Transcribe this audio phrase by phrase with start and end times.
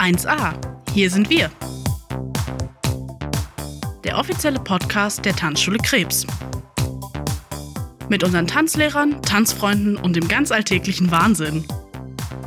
[0.00, 0.54] 1a.
[0.94, 1.50] Hier sind wir.
[4.02, 6.26] Der offizielle Podcast der Tanzschule Krebs.
[8.08, 11.66] Mit unseren Tanzlehrern, Tanzfreunden und dem ganz alltäglichen Wahnsinn.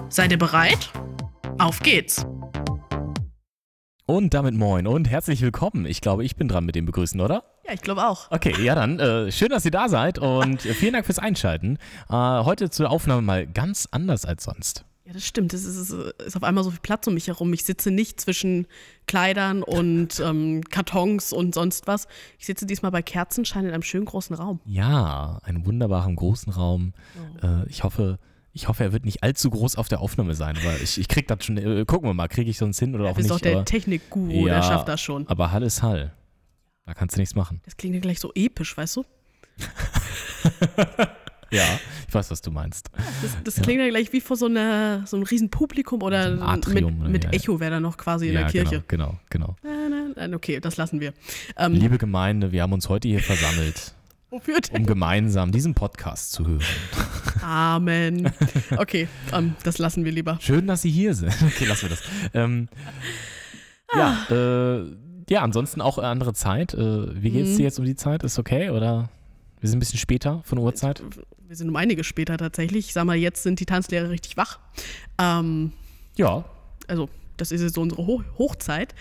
[0.10, 0.90] Seid ihr bereit?
[1.60, 2.26] Auf geht's!
[4.08, 5.86] Und damit moin und herzlich willkommen.
[5.86, 7.44] Ich glaube, ich bin dran mit dem Begrüßen, oder?
[7.68, 8.32] Ja, ich glaube auch.
[8.32, 11.78] Okay, ja dann, äh, schön, dass ihr da seid und äh, vielen Dank fürs Einschalten.
[12.10, 14.86] Äh, heute zur Aufnahme mal ganz anders als sonst.
[15.06, 15.54] Ja, das stimmt.
[15.54, 17.52] Es ist, ist, auf einmal so viel Platz um mich herum.
[17.52, 18.68] Ich sitze nicht zwischen
[19.06, 22.08] Kleidern und ähm, Kartons und sonst was.
[22.40, 24.62] Ich sitze diesmal bei Kerzenschein in einem schönen großen Raum.
[24.66, 26.94] Ja, einen wunderbaren großen Raum.
[27.42, 27.46] Oh.
[27.48, 28.18] Äh, ich hoffe,
[28.54, 31.28] ich hoffe, er wird nicht allzu groß auf der Aufnahme sein, weil ich, ich krieg
[31.28, 33.36] das schon, äh, gucken wir mal, kriege ich sonst hin oder Ja, auch bist nicht.
[33.44, 34.56] doch der Technikguru, Ja.
[34.56, 35.28] der schafft das schon.
[35.28, 36.14] aber Hall ist Hall.
[36.86, 37.62] Da kannst du nichts machen.
[37.66, 39.04] Das klingt ja gleich so episch, weißt du?
[41.54, 42.90] Ja, ich weiß, was du meinst.
[43.22, 46.44] Das, das klingt ja gleich wie vor so, einer, so einem riesen Publikum oder So
[46.44, 47.10] mit, Atrium, ne?
[47.10, 47.36] mit Ja, ja.
[47.38, 48.84] Echo wäre da noch quasi in ja, der Kirche.
[48.88, 49.72] genau, genau, genau.
[49.82, 51.14] Nein, nein, nein, okay, das lassen wir.
[51.58, 53.94] Ähm, Liebe Gemeinde, wir haben uns heute hier versammelt,
[54.32, 54.82] wofür denn?
[54.82, 56.64] um gemeinsam diesen Podcast zu hören.
[57.44, 58.32] Amen.
[58.78, 60.38] Okay, ähm, das lassen wir lieber.
[60.42, 61.34] Schön, dass Sie hier sind.
[61.46, 62.02] Okay, lassen wir das.
[62.34, 62.68] Ähm,
[63.96, 64.86] ja, äh,
[65.30, 66.74] ja, ansonsten auch andere Zeit.
[66.74, 67.58] Äh, wie geht's Mhm.
[67.58, 68.24] dir jetzt um die Zeit?
[68.24, 69.10] Ist okay oder?
[69.64, 71.02] Wir sind ein bisschen später von Uhrzeit.
[71.48, 72.88] Wir sind um einiges später tatsächlich.
[72.88, 74.60] Ich sag mal, jetzt sind die Tanzlehrer richtig wach.
[75.18, 75.72] Ähm,
[76.18, 76.44] Ja,
[76.90, 78.94] also, das ist jetzt so unsere Ho Hochzeit.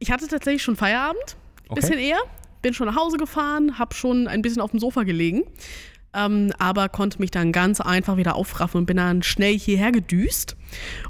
[0.00, 1.36] Ich hatte tatsächlich schon Feierabend,
[1.68, 1.80] Okay.
[1.80, 2.18] bisschen eher.
[2.60, 5.44] Bin schon nach Hause gefahren, habe schon ein bisschen auf dem Sofa gelegen,
[6.12, 10.56] ähm, aber konnte mich dann ganz einfach wieder aufraffen und bin dann schnell hierher gedüst.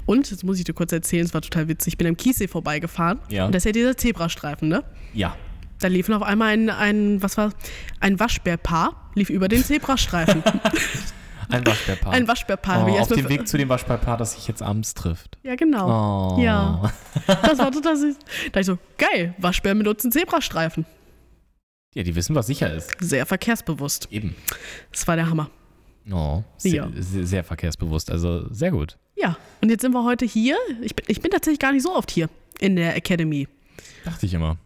[0.05, 2.47] Und, jetzt muss ich dir kurz erzählen, es war total witzig, ich bin am Kiessee
[2.47, 3.19] vorbeigefahren.
[3.27, 3.45] Ja.
[3.47, 4.85] Und das ist ja dieser Zebrastreifen, ne?
[5.13, 5.35] ja.
[5.83, 7.51] Da liefen auf einmal ein, ein was war,
[7.99, 10.41] ein Waschbärpaar, lief über den Zebrastreifen.
[11.49, 12.13] Ein Waschbärpaar.
[12.13, 12.87] ein Waschbärpaar.
[12.87, 15.37] oh, auf dem Weg zu dem Waschbärpaar, das sich jetzt abends trifft.
[15.43, 16.37] Ja, genau.
[16.37, 16.41] Oh.
[16.41, 16.91] Ja.
[17.27, 18.15] Das war total süß.
[18.53, 20.85] Da ich so, geil, Waschbären benutzen Zebrastreifen.
[21.93, 22.91] Ja, die wissen, was sicher ist.
[23.01, 24.07] Sehr verkehrsbewusst.
[24.09, 24.35] Eben.
[24.91, 25.49] Das war der Hammer.
[26.09, 26.89] Oh, sehr, Ja.
[26.95, 28.09] sehr, sehr verkehrsbewusst.
[28.09, 28.97] Also sehr gut.
[29.15, 30.55] Ja, und jetzt sind wir heute hier.
[30.81, 32.29] Ich bin, ich bin tatsächlich gar nicht so oft hier
[32.59, 33.47] in der Academy.
[34.05, 34.57] Dachte ich immer.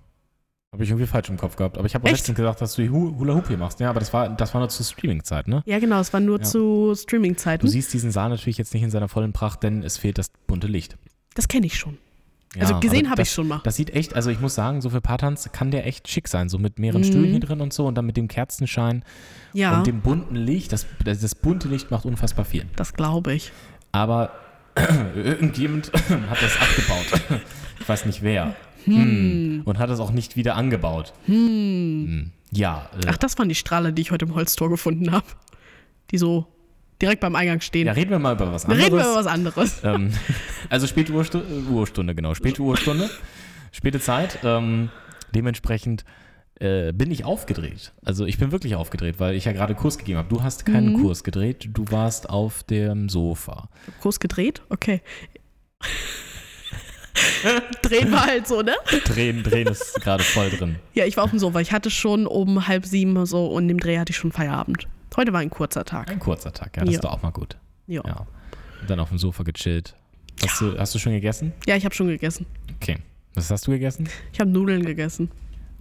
[0.74, 1.78] Habe ich irgendwie falsch im Kopf gehabt.
[1.78, 3.80] Aber ich habe letztens gesagt, dass du die Hu- Hula Hoop hier machst.
[3.80, 5.64] Ja, aber das war, das war nur zur Streaming-Zeit, ne?
[5.66, 6.44] Ja, genau, es war nur Ja.
[6.44, 7.68] zu Du Streaming-Zeiten.
[7.68, 10.68] siehst diesen Saal natürlich jetzt nicht in seiner vollen Pracht, denn es fehlt das bunte
[10.68, 10.98] Licht.
[11.36, 11.98] Das kenne ich schon.
[12.56, 13.62] Ja, also gesehen habe ich schon mal.
[13.64, 16.50] Das sieht echt, also ich muss sagen, so für Paartanz kann der echt schick sein.
[16.50, 17.06] So mit mehreren Mhm.
[17.06, 19.04] Stühlen hier drin und so und dann mit dem Kerzenschein
[19.54, 20.74] Ja, und dem bunten Licht.
[20.74, 22.66] Das, das, das bunte Licht macht unfassbar viel.
[22.76, 23.52] das glaube ich.
[23.94, 24.32] Aber
[25.16, 25.92] irgendjemand
[26.30, 27.42] hat das abgebaut.
[27.80, 28.56] Ich weiß nicht wer.
[28.96, 29.62] Hm.
[29.66, 31.14] Und hat es auch nicht wieder angebaut.
[31.26, 32.32] Hm.
[32.52, 35.26] Ja, äh, Ach, das waren die Strahler, die ich heute im Holztor gefunden habe.
[36.12, 36.48] Die so
[37.02, 37.86] direkt beim Eingang stehen.
[37.88, 38.84] ja, reden wir mal über was anderes.
[38.86, 39.82] reden wir über was anderes.
[39.84, 40.12] ähm,
[40.70, 42.34] also späte Uhrstu Urstunde, genau.
[42.34, 43.10] Späte Urstunde,
[43.72, 44.40] späte Zeit.
[44.44, 44.90] Ähm,
[45.36, 46.06] dementsprechend
[46.60, 47.92] äh, bin ich aufgedreht.
[48.04, 50.30] Also ich bin wirklich aufgedreht, weil ich ja gerade Kurs gegeben habe.
[50.30, 51.02] Du hast keinen Mhm.
[51.04, 53.70] Kurs gedreht, du warst auf dem Sofa.
[54.02, 54.62] Kurs gedreht?
[54.70, 55.02] Okay.
[57.82, 58.74] Drehen wir halt so, ne?
[59.06, 60.76] Drehen, drehen ist gerade voll drin.
[60.94, 61.60] Ja, ich war auf dem Sofa.
[61.60, 64.88] Ich hatte schon um halb sieben so und im Dreh hatte ich schon Feierabend.
[65.16, 66.10] Heute war ein kurzer Tag.
[66.12, 66.98] Ein kurzer Tag, ja, das Ja.
[67.00, 67.58] ist doch auch mal gut.
[67.88, 68.10] Ja, ja.
[68.10, 68.28] Ja.
[68.82, 69.96] Und dann auf dem Sofa gechillt.
[70.44, 71.54] Hast, du, hast du schon gegessen?
[71.66, 72.46] ich habe schon gegessen.
[72.76, 72.98] Okay.
[73.34, 74.08] Was hast du gegessen?
[74.34, 75.32] Ich habe Nudeln gegessen.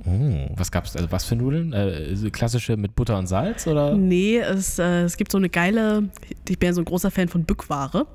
[0.04, 0.94] Oh, was gab's?
[0.94, 1.72] Also was für Nudeln?
[1.72, 3.94] Äh, klassische mit Butter und Salz oder?
[3.96, 6.10] Nee, es, äh, es gibt so eine geile,
[6.48, 8.06] ich bin ja so ein großer Fan von Bückware.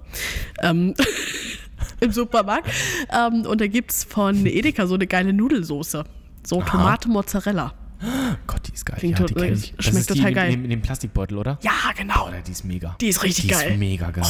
[0.61, 0.93] Ähm,
[1.99, 2.69] Im Supermarkt.
[3.11, 6.03] Ähm, und da gibt es von Edeka so eine geile Nudelsoße.
[6.45, 6.69] So Aha.
[6.69, 7.73] Tomate Mozzarella.
[8.47, 8.97] Gott, die ist geil.
[8.99, 9.73] Klingt ja, die kenn ich.
[9.75, 10.53] Das schmeckt ist die total in, geil.
[10.53, 11.59] In, in dem Plastikbeutel, oder?
[11.61, 12.27] Ja, genau.
[12.27, 12.95] Oder die ist mega.
[12.99, 13.71] Die ist richtig die geil.
[13.71, 14.25] ist mega geil.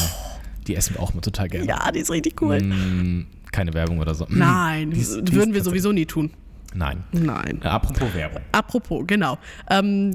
[0.66, 1.66] Die essen wir auch mal total gerne.
[1.66, 2.60] Ja, die ist richtig cool.
[2.60, 4.26] Mm, keine Werbung oder so.
[4.28, 6.30] Nein, die ist- die würden wir sowieso nie tun.
[6.74, 7.02] Nein.
[7.12, 7.60] Nein.
[7.62, 8.42] Äh, apropos Werbung.
[8.52, 9.38] Apropos, genau.
[9.68, 10.14] Ähm,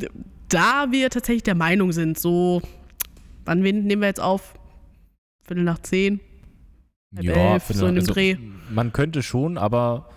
[0.50, 2.62] da wir tatsächlich der Meinung sind, so,
[3.46, 4.54] wann nehmen wir jetzt auf?
[5.46, 6.20] Viertel nach zehn?
[7.16, 8.36] Halb elf, finde- so in dem also, Dreh.
[8.70, 10.10] Man könnte schon, aber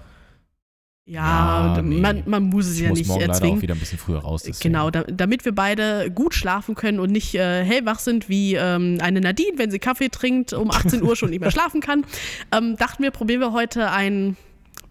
[1.07, 2.01] Ja, Ja, nee.
[2.01, 3.63] man, man muss es ich ja muss nicht morgen leider auch erzwingen.
[3.63, 4.43] wieder ein bisschen früher raus.
[4.45, 4.73] deswegen.
[4.73, 8.99] Genau, da, damit wir beide gut schlafen können und nicht äh, hellwach sind wie ähm,
[9.01, 12.05] eine Nadine, wenn sie Kaffee trinkt, um 18 Uhr schon nicht mehr schlafen kann,
[12.53, 14.37] ähm, dachten wir, probieren wir heute ein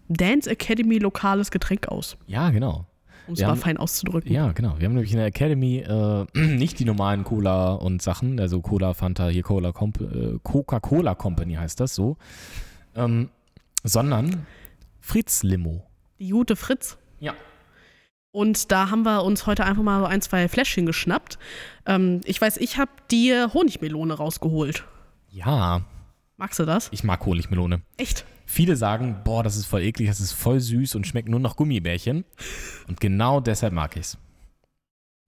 [0.08, 2.86] Dance Academy lokales Getränk aus, Ja, genau.
[3.30, 4.30] Um es mal haben- fein auszudrücken.
[4.32, 4.74] Ja, genau.
[4.78, 8.94] Wir haben nämlich in der Academy äh, nicht die normalen Cola und Sachen, also Cola,
[8.94, 12.16] Fanta, hier Cola, äh, Coca-Cola Company heißt das so,
[12.94, 13.30] ähm,
[13.84, 14.46] sondern
[15.00, 15.82] Fritz Limo.
[16.18, 16.98] Die Jute Fritz.
[17.18, 17.32] Ja.
[18.32, 21.38] Und da haben wir uns heute einfach mal so ein, zwei Fläschchen geschnappt.
[21.86, 24.84] Ähm, ich weiß, ich habe dir Honigmelone rausgeholt.
[25.30, 25.82] Ja,
[26.36, 26.88] Magst du das?
[26.92, 27.82] ich mag Honigmelone.
[27.96, 28.24] Echt?
[28.52, 31.54] Viele sagen, boah, das ist voll eklig, das ist voll süß und schmeckt nur nach
[31.54, 32.24] Gummibärchen.
[32.88, 34.18] Und genau deshalb mag ich's.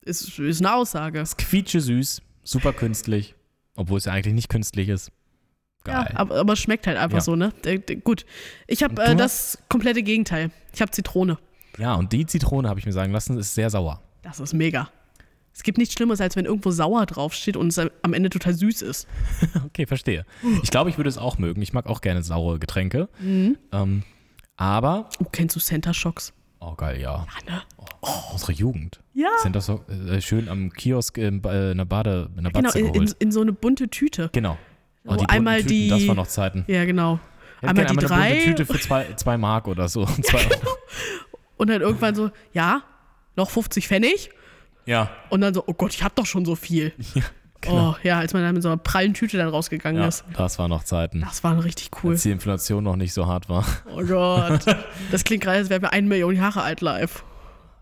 [0.03, 1.21] Ist, ist eine Aussage.
[1.21, 3.33] Es quietsche süß, super künstlich,
[3.77, 5.09] obwohl es ja eigentlich nicht künstlich ist.
[5.85, 6.05] Geil.
[6.11, 7.21] Ja, aber, aber es schmeckt halt einfach Ja.
[7.23, 7.53] so, ne?
[8.03, 8.25] Gut.
[8.67, 10.51] Ich habe äh, das komplette Gegenteil.
[10.73, 11.37] Ich habe Zitrone.
[11.77, 14.01] Ja, und die Zitrone, habe ich mir sagen lassen, ist sehr sauer.
[14.21, 14.89] Das ist mega.
[15.55, 18.81] Es gibt nichts Schlimmes, als wenn irgendwo sauer draufsteht und es am Ende total süß
[18.81, 19.07] ist.
[19.65, 20.25] Okay, verstehe.
[20.63, 21.61] Ich glaube, ich würde es auch mögen.
[21.61, 23.07] Ich mag auch gerne saure Getränke.
[23.19, 23.57] Mhm.
[23.71, 24.03] Ähm,
[24.55, 26.33] aber, Oh, kennst du Center Shocks?
[26.59, 27.25] oh geil, ja.
[27.47, 27.61] Ja, ne?
[28.31, 29.01] Unsere Jugend.
[29.13, 29.29] Ja.
[29.51, 32.79] Das so äh, schön am Kiosk in, äh, in der Bade, in der Genau, Batze
[32.79, 33.15] in, in, geholt.
[33.19, 34.29] in so eine bunte Tüte.
[34.33, 34.57] genau.
[35.05, 36.63] Oh, die einmal Tüten, die- Das war noch Zeiten.
[36.67, 37.19] Ja, genau.
[37.61, 40.05] Ich Einmal die einmal eine drei bunte Tüte für zwei, zwei Mark oder so.
[40.05, 40.47] Zwei,
[41.57, 42.83] und dann irgendwann so, ja,
[43.35, 44.29] noch 50 Pfennig.
[44.85, 45.09] Ja.
[45.29, 46.93] Und dann so, oh Gott, ich hab doch schon so viel.
[47.69, 50.25] Oh, ja, als man dann mit so einer prallen Tüte dann rausgegangen ja, ist.
[50.35, 51.21] das war noch Zeiten.
[51.21, 52.11] Das war richtig cool.
[52.11, 53.65] Als die Inflation noch nicht so hart war.
[53.95, 54.65] Oh Gott.
[55.11, 57.23] Das klingt gerade, als wären wir eine Million Jahre alt live.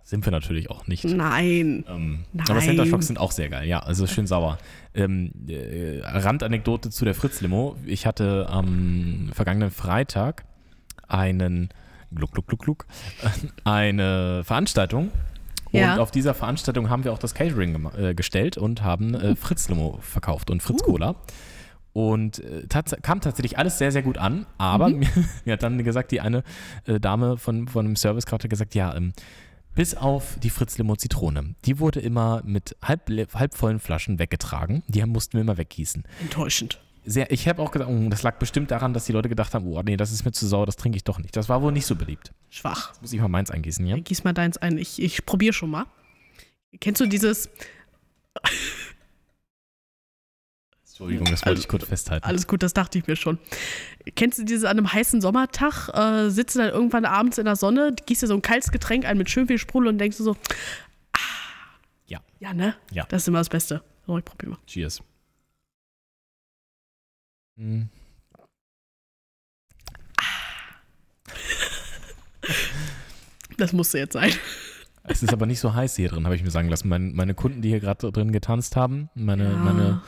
[0.03, 1.06] Sind wir natürlich auch nicht.
[1.06, 1.86] Nein.
[1.88, 2.45] Ähm, Nein.
[2.50, 4.57] aber Center Shocks sind auch sehr geil, ja, also schön sauer.
[4.94, 7.77] Ähm, äh, Randanekdote zu der Fritz-Limo.
[7.86, 10.44] Ich hatte am vergangenen Freitag
[11.07, 11.69] einen,
[12.13, 12.86] gluck, gluck, gluck, gluck,
[13.63, 15.12] eine Veranstaltung.
[15.73, 15.97] Und Ja.
[15.97, 20.50] auf dieser Veranstaltung haben wir auch das Catering äh, gestellt und haben äh, Fritz-Limo verkauft
[20.50, 21.15] und Fritz-Cola.
[21.94, 25.07] Und äh, tats kam tatsächlich alles sehr, sehr gut an, aber mir,
[25.45, 26.44] mir hat dann gesagt, die eine
[26.85, 29.13] äh, Dame von, von dem Service gerade gesagt, ja, ähm,
[29.75, 31.56] bis auf die Fritz-Limo Zitrone.
[31.65, 34.83] Die wurde immer mit halb, halbvollen Flaschen weggetragen.
[34.88, 36.03] Die mussten wir immer weggießen.
[36.21, 36.79] Enttäuschend.
[37.03, 39.65] Sehr, ich habe auch gesagt, oh, das lag bestimmt daran, dass die Leute gedacht haben,
[39.65, 41.36] oh nee, das ist mir zu sauer, das trinke ich doch nicht.
[41.36, 42.31] Das war wohl nicht so beliebt.
[42.51, 42.89] Schwach.
[42.89, 43.98] Jetzt muss ich mal meins eingießen, ja?
[43.98, 44.77] Gieß mal deins ein.
[44.77, 45.86] Ich, ich probiere schon mal.
[46.80, 47.50] Kennst du dieses,
[50.86, 52.25] Entschuldigung, das wollte Also, ich kurz festhalten.
[52.25, 53.39] alles gut, das dachte ich mir schon.
[54.15, 57.56] Kennst du dieses an einem heißen Sommertag, äh, sitzt du dann irgendwann abends in der
[57.56, 60.24] Sonne, gießt dir so ein kaltes Getränk ein mit schön viel Sprudel und denkst du
[60.24, 60.36] so,
[61.13, 61.19] ah.
[62.07, 62.19] Ja.
[62.39, 62.75] Ja, ne?
[62.92, 63.06] Ja.
[63.09, 63.81] Das ist immer das Beste.
[64.06, 64.59] So, ich probiere mal.
[64.68, 65.01] Cheers.
[67.57, 67.89] Hm.
[73.57, 74.31] Das musste jetzt sein.
[75.03, 76.88] Es ist aber nicht so heiß hier drin, habe ich mir sagen lassen.
[76.89, 79.57] Mein, meine Kunden, die hier gerade drin getanzt haben, meine, Ja.
[79.57, 80.01] meine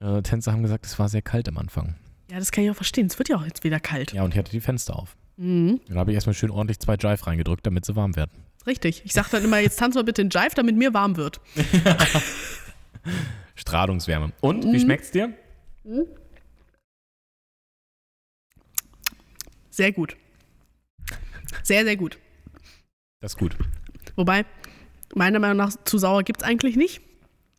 [0.00, 1.94] äh, Tänzer haben gesagt, es war sehr kalt am Anfang.
[2.30, 3.06] Ja, das kann ich auch verstehen.
[3.06, 4.12] Es wird ja auch jetzt wieder kalt.
[4.12, 5.16] Ja, und ich hatte die Fenster auf.
[5.36, 5.80] Mhm.
[5.88, 8.30] Da habe ich erstmal schön ordentlich zwei Jive reingedrückt, damit sie warm werden.
[8.66, 9.02] Richtig.
[9.04, 11.40] Ich sag dann immer, jetzt tanz mal bitte in Jive, damit mir warm wird.
[13.54, 14.32] Strahlungswärme.
[14.40, 14.80] Und, wie Mhm.
[14.80, 15.32] schmeckt's dir?
[19.72, 20.16] Sehr gut.
[21.62, 22.18] Sehr, sehr gut.
[23.20, 23.56] Das ist gut.
[24.16, 24.44] Wobei,
[25.14, 27.00] meiner Meinung nach, zu sauer gibt es eigentlich nicht.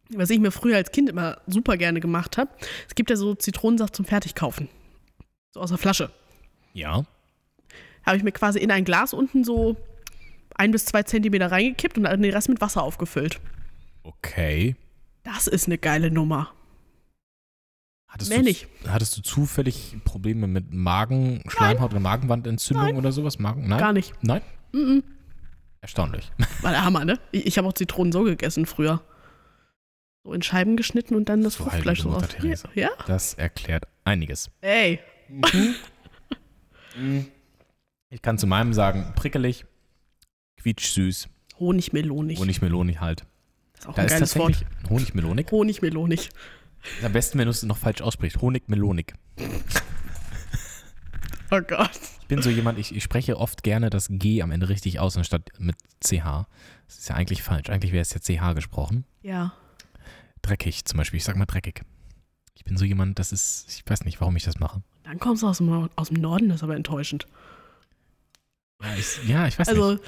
[0.10, 2.52] Was ich mir früher als Kind immer super gerne gemacht habe,
[2.88, 4.70] es gibt ja so Zitronensaft zum Fertigkaufen.
[5.54, 6.12] So aus der Flasche.
[6.74, 7.06] Ja.
[8.06, 9.76] Habe ich mir quasi in ein Glas unten so
[10.56, 13.40] ein bis zwei Zentimeter reingekippt und dann den Rest mit Wasser aufgefüllt.
[14.04, 14.76] Okay.
[15.24, 16.54] Das ist eine geile Nummer.
[18.14, 18.68] Hattest Mehr du, nicht.
[18.88, 22.96] Hattest du zufällig Probleme mit Magen, Schleimhaut oder Magenwandentzündung Nein.
[22.96, 23.40] oder sowas?
[23.40, 23.68] Magen?
[23.68, 23.80] Nein?
[23.80, 24.14] Gar nicht.
[24.22, 24.44] Nein?
[24.72, 25.04] Mhm.
[25.82, 26.32] Erstaunlich.
[26.62, 27.20] War der Hammer, ne?
[27.32, 29.02] Ich, ich habe auch Zitronen so gegessen früher.
[30.24, 32.30] So in Scheiben geschnitten und dann das So Fruchtfleisch so Mutter aus.
[32.30, 32.70] Teresa.
[32.76, 32.90] Ja?
[33.08, 34.52] Das erklärt einiges.
[34.62, 35.00] Ey.
[38.12, 39.66] Ich kann zu meinem sagen, prickelig,
[40.62, 41.30] quietschsüß,
[41.60, 42.38] Honigmelonig.
[42.40, 43.26] Honigmelonig halt.
[43.74, 44.66] Das ist auch Da ein ist geiles Wort.
[44.88, 45.52] Honigmelonig.
[45.52, 46.30] Honigmelonig.
[47.04, 48.42] Am besten, wenn du es noch falsch aussprichst.
[48.42, 49.14] Honigmelonig.
[51.52, 51.92] Oh Gott.
[52.22, 55.18] Ich bin so jemand, ich, ich spreche oft gerne das G am Ende richtig aus,
[55.18, 56.48] anstatt mit CH.
[56.88, 57.70] Das ist ja eigentlich falsch.
[57.70, 59.06] Eigentlich wäre es ja CH gesprochen.
[59.22, 59.54] Ja.
[60.42, 61.18] Dreckig zum Beispiel.
[61.18, 61.82] Ich sag mal dreckig.
[62.56, 64.82] Ich bin so jemand, das ist, ich weiß nicht, warum ich das mache.
[65.04, 67.28] Dann kommst du aus dem, aus dem Norden, das ist aber enttäuschend.
[68.82, 69.78] Ja, ich, ja, ich weiß nicht.
[69.78, 70.00] Also,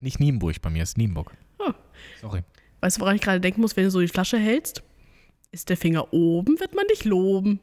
[0.00, 1.32] Nicht Nienburg bei mir, es ist Nienburg.
[1.58, 1.72] Oh.
[2.20, 2.42] Sorry.
[2.80, 4.82] weißt du, woran ich gerade denken muss, wenn du so die Flasche hältst?
[5.52, 7.60] Ist der Finger oben, wird man dich loben.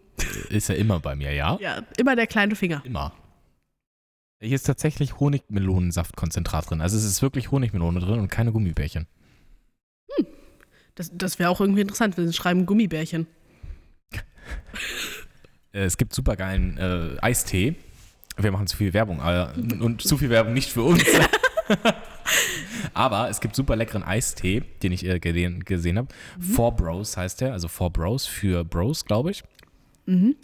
[0.49, 1.57] Ist ja immer bei mir, ja?
[1.61, 2.81] Ja, immer der kleine Finger.
[2.85, 3.13] Immer.
[4.41, 6.81] Hier ist tatsächlich Honigmelonensaftkonzentrat drin.
[6.81, 9.07] Also es ist wirklich Honigmelone drin und keine Gummibärchen.
[10.95, 13.27] Das, das wäre auch irgendwie interessant, wenn sie schreiben Gummibärchen.
[15.71, 17.75] Äh, Es gibt super geilen äh, Eistee.
[18.37, 19.47] Wir machen zu viel Werbung äh,
[19.81, 21.03] und zu viel Werbung nicht für uns.
[22.93, 26.07] Aber es gibt super leckeren Eistee, den ich äh, gesehen, gesehen habe.
[26.39, 29.43] Four Bros heißt der, also Four Bros für Bros, glaube ich.
[30.05, 30.35] Mhm.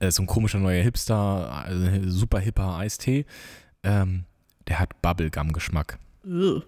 [0.00, 3.26] Äh, so ein komischer neuer Hipster, äh, super hipper Eistee.
[3.82, 4.24] Ähm,
[4.68, 5.98] der hat Bubblegum-Geschmack.
[6.24, 6.62] Ugh.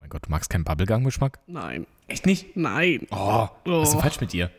[0.00, 1.38] Mein Gott, du magst keinen Bubblegum-Geschmack?
[1.46, 1.86] Nein.
[2.08, 2.56] Echt nicht?
[2.56, 3.06] Nein.
[3.10, 4.02] Oh, was ist denn Oh.
[4.02, 4.50] falsch mit dir?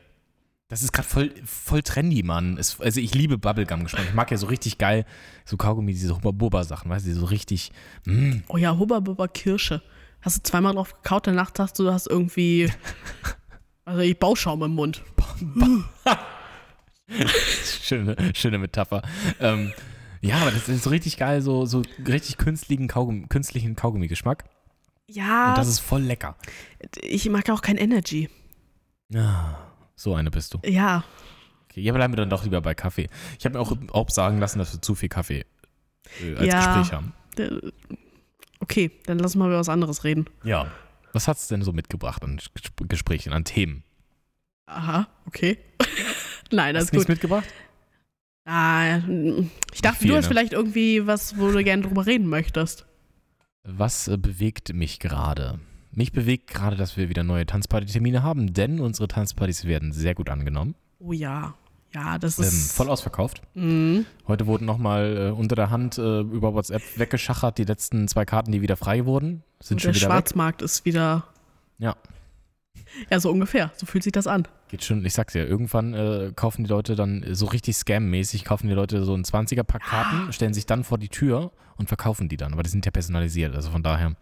[0.72, 2.58] Das ist gerade voll, voll trendy, Mann.
[2.58, 4.06] Es, also ich liebe Bubblegum-Geschmack.
[4.08, 5.06] Ich mag ja so richtig geil
[5.44, 7.74] so Kaugummi, diese Hubba-Bubba-Sachen, weißt du, die so richtig.
[8.06, 8.38] Mm.
[8.48, 9.82] Oh ja, Hubba Kirsche.
[10.22, 12.72] Hast du zweimal drauf gekaut, danach dachtest du, du hast irgendwie.
[13.84, 15.04] Also ich Bauschaum im Mund.
[17.82, 19.02] schöne, schöne Metapher.
[19.40, 19.74] Ähm,
[20.22, 24.46] ja, aber das ist so richtig geil, so, so richtig künstlichen, Kaugummi, künstlichen Kaugummi-Geschmack.
[25.08, 25.50] Ja.
[25.50, 26.38] Und das ist voll lecker.
[27.02, 28.30] Ich mag auch kein Energy.
[29.16, 29.71] Ah,
[30.02, 30.60] so eine bist du.
[30.66, 31.04] Ja.
[31.70, 33.10] Okay, ja, bleiben wir dann doch lieber bei Kaffee.
[33.40, 35.46] Ich habe mir auch, auch sagen lassen, dass wir zu viel Kaffee
[36.22, 36.78] äh, als Ja.
[36.80, 37.14] Gespräch haben.
[37.38, 37.72] Äh,
[38.64, 40.26] Okay, dann lass mal über was anderes reden.
[40.44, 40.68] Ja.
[41.14, 43.84] Was hat es denn so mitgebracht an Ges- Gesprächen, an Themen?
[44.68, 45.58] Aha, okay.
[46.52, 47.10] Nein, das Hast ist du nichts gut.
[47.10, 47.48] mitgebracht?
[48.46, 48.98] Ah,
[49.74, 50.30] ich dachte, viel, du hast ne?
[50.30, 52.86] vielleicht irgendwie was, wo du gerne drüber reden möchtest.
[53.64, 55.60] Was äh, bewegt mich gerade?
[55.94, 60.30] Mich bewegt gerade, dass wir wieder neue Tanzparty-Termine haben, denn unsere Tanzpartys werden sehr gut
[60.30, 60.76] angenommen.
[61.00, 61.54] Oh ja.
[61.94, 62.72] Ja, das Ähm, ist.
[62.72, 63.42] voll ausverkauft.
[63.54, 64.06] Mhm.
[64.26, 68.54] Heute wurden nochmal äh, unter der Hand äh, über WhatsApp weggeschachert, die letzten zwei Karten,
[68.54, 70.14] die wieder frei wurden, sind Und schon der wieder weg.
[70.16, 71.26] Schwarzmarkt ist wieder.
[71.80, 71.98] Ja.
[73.10, 73.72] Ja, so ungefähr.
[73.76, 74.48] So fühlt sich das an.
[74.70, 78.68] Geht schon, ich sag's ja, irgendwann äh, kaufen die Leute dann so richtig Scam-mäßig, kaufen
[78.68, 82.38] die Leute so ein 20er-Pack Karten, stellen sich dann vor die Tür und verkaufen die
[82.38, 82.54] dann.
[82.54, 84.16] Aber die sind ja personalisiert, also von daher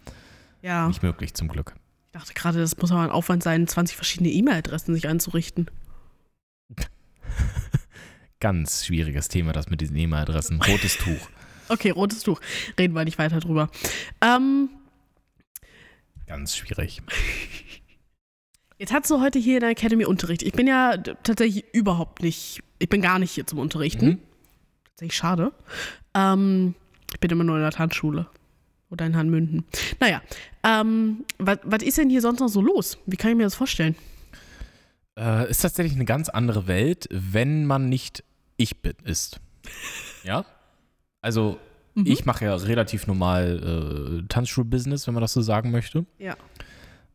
[0.62, 0.88] Ja.
[0.88, 1.76] nicht möglich zum Glück.
[2.08, 5.70] Ich dachte gerade, das muss aber ein Aufwand sein, 20 verschiedene E-Mail-Adressen sich einzurichten.
[8.40, 10.62] Ganz schwieriges Thema, das mit diesen E-Mail-Adressen.
[10.62, 11.30] Rotes Tuch.
[11.72, 12.42] Okay, rotes Tuch.
[12.80, 13.70] Reden wir nicht weiter drüber.
[14.22, 14.70] Ähm,
[16.26, 17.04] Ganz schwierig.
[18.80, 20.42] jetzt hast du heute hier in der Academy Unterricht.
[20.42, 24.06] Ich bin ja tatsächlich überhaupt nicht, ich bin gar nicht hier zum Unterrichten.
[24.08, 24.20] Mhm.
[24.86, 25.52] Tatsächlich schade.
[26.16, 26.74] Ähm,
[27.14, 28.26] ich bin immer nur in der Tanzschule.
[28.92, 29.66] Oder in Hanmünden.
[30.00, 30.22] Naja,
[30.64, 32.98] ähm, was was ist denn hier sonst noch so los?
[33.06, 33.96] Wie kann ich mir das vorstellen?
[35.18, 38.24] Äh, ist tatsächlich eine ganz andere Welt, wenn man nicht
[38.58, 39.40] ich bin, ist.
[40.24, 40.46] Ja?
[41.22, 41.60] Also,
[41.96, 42.06] Mhm.
[42.08, 46.06] ich mache ja relativ normal äh, Tanzschul-Business, wenn man das so sagen möchte.
[46.18, 46.36] Ja.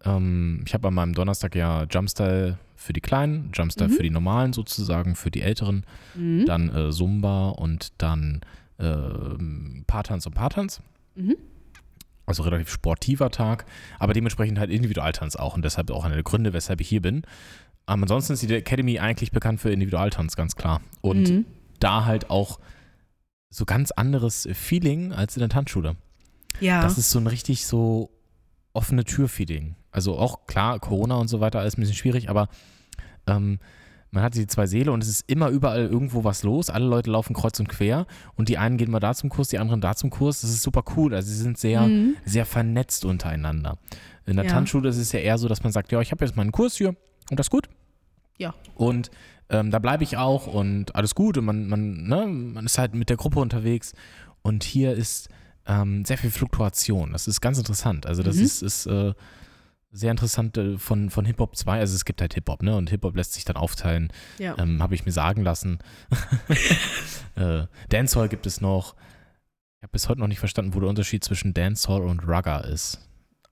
[0.05, 3.93] Ähm, ich habe an meinem Donnerstag ja Jumpstyle für die Kleinen, Jumpstyle Mhm.
[3.95, 6.45] für die Normalen sozusagen, für die Älteren, Mhm.
[6.47, 8.43] dann äh, Zumba und dann
[8.79, 10.81] äh, Paartanz und Paartanz.
[11.15, 11.37] Mhm.
[12.27, 13.67] Also relativ sportiver Tag,
[13.99, 17.23] aber dementsprechend halt Individualtanz auch und deshalb auch einer der Gründe, weshalb ich hier bin.
[17.87, 20.81] Aber ansonsten ist die Academy eigentlich bekannt für Individualtanz, ganz klar.
[21.03, 21.45] Und Mhm.
[21.81, 22.59] da halt auch
[23.51, 25.97] so ganz anderes Feeling als in der Tanzschule.
[26.61, 26.83] Ja.
[26.83, 28.11] Das ist so ein richtig so
[28.73, 29.77] offene Tür-Feeling.
[29.91, 32.49] Also auch klar, Corona und so weiter, alles ein bisschen schwierig, aber
[33.27, 33.59] ähm,
[34.15, 36.71] man hat die zwei Seele und es ist immer überall irgendwo was los.
[36.71, 38.07] Alle Leute laufen kreuz und quer
[38.37, 40.41] und die einen gehen mal da zum Kurs, die anderen da zum Kurs.
[40.41, 41.15] Das ist super cool.
[41.15, 42.17] Also sie sind sehr, Mhm.
[42.25, 43.77] sehr vernetzt untereinander.
[44.27, 44.53] In der Ja.
[44.53, 46.77] Tanzschule ist es ja eher so, dass man sagt, ja, ich habe jetzt meinen Kurs
[46.77, 46.91] hier
[47.31, 47.69] und das ist gut.
[48.39, 48.55] Ja.
[48.75, 49.11] Und
[49.51, 52.95] ähm, da bleibe ich auch und alles gut und man, man, ne, man ist halt
[52.95, 53.93] mit der Gruppe unterwegs
[54.43, 55.29] und hier ist
[55.67, 57.13] ähm, sehr viel Fluktuation.
[57.13, 58.07] Das ist ganz interessant.
[58.07, 58.43] Also das Mhm.
[58.43, 59.13] ist, ist äh,
[59.97, 61.79] sehr interessant äh, von, von Hip-Hop 2.
[61.79, 62.77] Also es gibt halt Hip-Hop, ne?
[62.77, 64.57] Und Hip-Hop lässt sich dann aufteilen, ja.
[64.59, 65.79] ähm, habe ich mir sagen lassen.
[67.37, 68.95] äh, Dancehall gibt es noch.
[69.79, 73.01] Ich habe bis heute noch nicht verstanden, wo der Unterschied zwischen Dancehall und Rugger ist.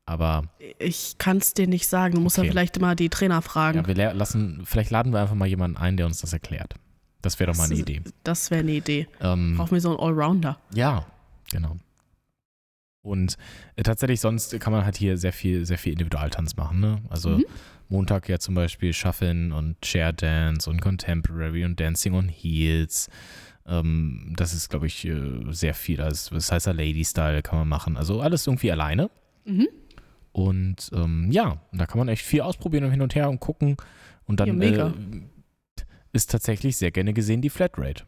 [0.04, 0.44] Aber
[0.78, 2.14] Ich kann es dir nicht sagen.
[2.16, 2.48] Du musst Okay.
[2.48, 3.78] ja vielleicht immer die Trainer fragen.
[3.78, 6.74] ja, wir lassen, vielleicht laden wir einfach mal jemanden ein, der uns das erklärt.
[7.20, 8.02] Das wäre doch mal eine Das- Idee.
[8.24, 9.06] Das wäre eine Idee.
[9.20, 10.58] Ähm, Brauchen wir so einen Allrounder.
[10.74, 11.06] Ja,
[11.52, 11.76] genau.
[13.02, 13.36] Und
[13.76, 16.80] äh, tatsächlich sonst kann man halt hier sehr viel, sehr viel Individualtanz machen.
[16.80, 17.02] Ne?
[17.08, 17.44] Also Mhm.
[17.88, 23.10] Montag ja zum Beispiel Shufflen und Chair Dance und Contemporary und Dancing on Heels.
[23.66, 26.00] Ähm, das ist, glaube ich, äh, sehr viel.
[26.00, 27.96] Also, das heißt Lady Style kann man machen.
[27.96, 29.10] Also alles irgendwie alleine.
[29.44, 29.68] Mhm.
[30.32, 33.76] Und ähm, ja, da kann man echt viel ausprobieren und hin und her und gucken.
[34.24, 34.88] Und dann Ja.
[34.88, 34.92] Äh,
[36.14, 38.04] ist tatsächlich sehr gerne gesehen die Flatrate.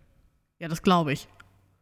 [0.60, 1.26] Ja, das glaube ich.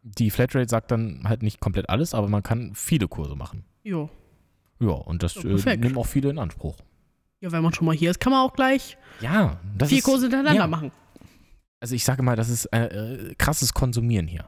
[0.03, 3.65] Die Flatrate sagt dann halt nicht komplett alles, aber man kann viele Kurse machen.
[3.85, 4.11] Jo.
[4.81, 6.77] Ja, und das Ja, äh, nimmt auch viele in Anspruch.
[7.41, 10.05] Ja, wenn man schon mal hier ist, kann man auch gleich Ja, das vier ist,
[10.05, 10.67] Kurse hintereinander ja.
[10.67, 10.91] machen.
[11.81, 14.45] Also ich sage mal, das ist äh, äh, krasses Konsumieren hier.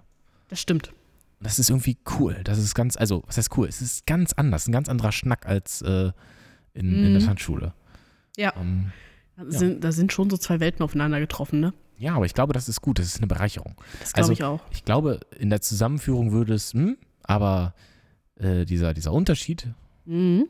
[0.48, 0.92] Das stimmt.
[1.40, 2.40] Das ist irgendwie cool.
[2.44, 3.68] Das ist ganz, also was heißt cool?
[3.68, 6.12] Es ist ganz anders, ein ganz anderer Schnack als äh,
[6.74, 7.26] in, in der Mhm.
[7.26, 7.74] Tanzschule.
[8.36, 8.52] Ja.
[8.56, 8.92] Ähm,
[9.36, 11.74] Da sind, da sind schon so zwei Welten aufeinander getroffen, ne?
[11.98, 12.98] Ja, aber ich glaube, das ist gut.
[12.98, 13.74] Das ist eine Bereicherung.
[14.00, 14.60] Das glaube Also- ich auch.
[14.70, 17.74] Ich glaube, in der Zusammenführung würde es, hm, aber
[18.36, 19.68] äh, dieser, dieser Unterschied
[20.06, 20.46] Mhm.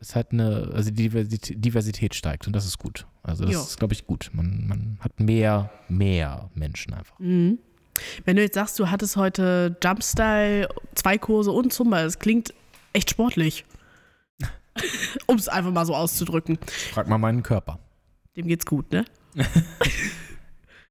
[0.00, 3.06] ist halt eine, also die Diversität, Diversität steigt und das ist gut.
[3.22, 3.60] Also das Ja.
[3.62, 4.30] ist, glaube ich, gut.
[4.32, 7.18] Man, man hat mehr, mehr Menschen einfach.
[7.18, 7.58] Mhm.
[8.24, 12.52] Wenn du jetzt sagst, du hattest heute Jumpstyle, zwei Kurse und Zumba, das klingt
[12.92, 13.64] echt sportlich.
[15.26, 16.58] um es einfach mal so auszudrücken.
[16.92, 17.78] Frag mal meinen Körper.
[18.36, 19.04] Dem geht's gut, ne?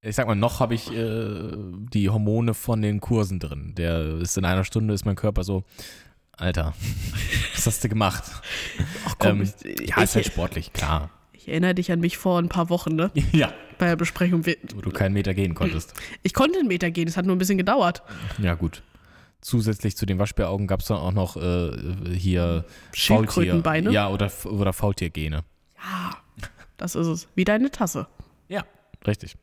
[0.02, 1.52] Ich sag mal, noch habe ich äh,
[1.94, 3.74] die Hormone von den Kursen drin.
[3.78, 5.64] Der ist in einer Stunde ist mein Körper so,
[6.38, 6.74] Alter,
[7.56, 8.24] was hast du gemacht?
[9.06, 11.10] Ach komm, Ähm, ich, ja, ist halt sportlich, klar.
[11.34, 13.12] ich erinnere dich an mich vor ein paar Wochen, ne?
[13.34, 13.54] Ja.
[13.78, 14.46] Bei der Besprechung.
[14.76, 15.94] Wo du keinen Meter gehen konntest.
[16.24, 18.02] Ich konnte einen Meter gehen, es hat nur ein bisschen gedauert.
[18.42, 18.84] Ja, gut.
[19.42, 21.72] Zusätzlich zu den Waschbäraugen gab es dann auch noch äh,
[22.14, 23.92] hier Schildkrötenbeine.
[23.92, 25.44] Ja, oder, oder Faultiergene.
[25.78, 26.12] Ja,
[26.76, 27.28] das ist es.
[27.36, 28.08] Wie deine Tasse.
[28.50, 28.66] Ja,
[29.08, 29.36] richtig.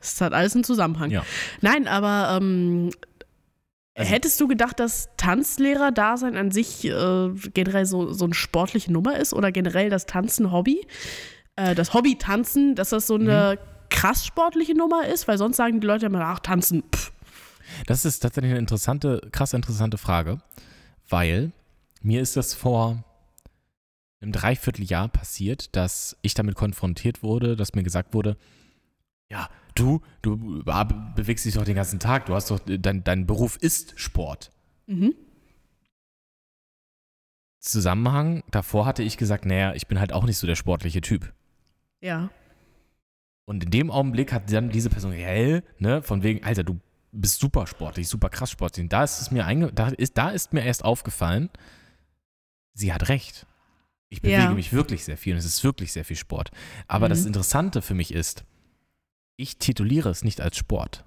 [0.00, 1.10] Es hat alles einen Zusammenhang.
[1.10, 1.24] Ja.
[1.60, 2.90] Nein, aber ähm,
[3.96, 9.16] Also- hättest du gedacht, dass Tanzlehrer-Dasein an sich äh, generell so, so eine sportliche Nummer
[9.18, 10.86] ist oder generell das Tanzen Hobby?
[11.56, 13.58] Äh, das Hobby Tanzen, dass das so eine
[13.90, 15.26] krass sportliche Nummer ist?
[15.26, 17.12] Weil sonst sagen die Leute immer, ach, Tanzen, pff.
[17.86, 20.38] Das ist tatsächlich eine interessante, krass interessante Frage,
[21.08, 21.52] weil
[22.00, 23.02] mir ist das vor
[24.20, 28.36] einem Dreivierteljahr passiert, dass ich damit konfrontiert wurde, dass mir gesagt wurde,
[29.30, 33.26] ja, du, du be- bewegst dich doch den ganzen Tag, du hast doch, dein, dein
[33.26, 34.52] Beruf ist Sport.
[34.86, 35.14] Mhm.
[37.60, 41.32] Zusammenhang, davor hatte ich gesagt, naja, ich bin halt auch nicht so der sportliche Typ.
[42.00, 42.30] Ja.
[43.46, 46.78] Und in dem Augenblick hat dann diese Person, hey, ne, von wegen, Alter, du
[47.10, 48.84] bist super sportlich, super krass sportlich.
[48.84, 51.50] Und da ist es mir einge da ist, da ist mir erst aufgefallen,
[52.74, 53.46] sie hat recht.
[54.10, 54.50] Ich bewege Ja.
[54.54, 56.50] mich wirklich sehr viel und es ist wirklich sehr viel Sport.
[56.86, 57.28] Aber das Mhm.
[57.28, 58.44] Interessante für mich ist,
[59.38, 61.04] ich tituliere es nicht als Sport.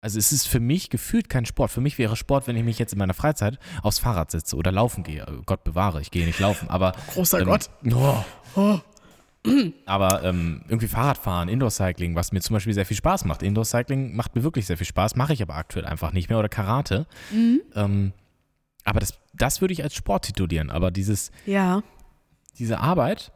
[0.00, 1.70] Also es ist für mich gefühlt kein Sport.
[1.70, 4.72] Für mich wäre Sport, wenn ich mich jetzt in meiner Freizeit aufs Fahrrad setze oder
[4.72, 5.24] laufen gehe.
[5.46, 7.70] Gott bewahre, ich gehe nicht laufen, aber Großer ähm, Gott.
[7.94, 8.24] Oh,
[8.56, 8.80] Oh.
[9.86, 13.42] aber ähm, irgendwie Fahrradfahren, Indoor-Cycling, was mir zum Beispiel sehr viel Spaß macht.
[13.44, 16.38] Indoor-Cycling macht mir wirklich sehr viel Spaß, mache ich aber aktuell einfach nicht mehr.
[16.40, 17.06] Oder Karate.
[17.30, 17.60] Mhm.
[17.76, 18.12] Ähm,
[18.84, 20.70] aber das, das würde ich als Sport titulieren.
[20.70, 21.82] Aber dieses, Ja.
[22.58, 23.30] diese Arbeit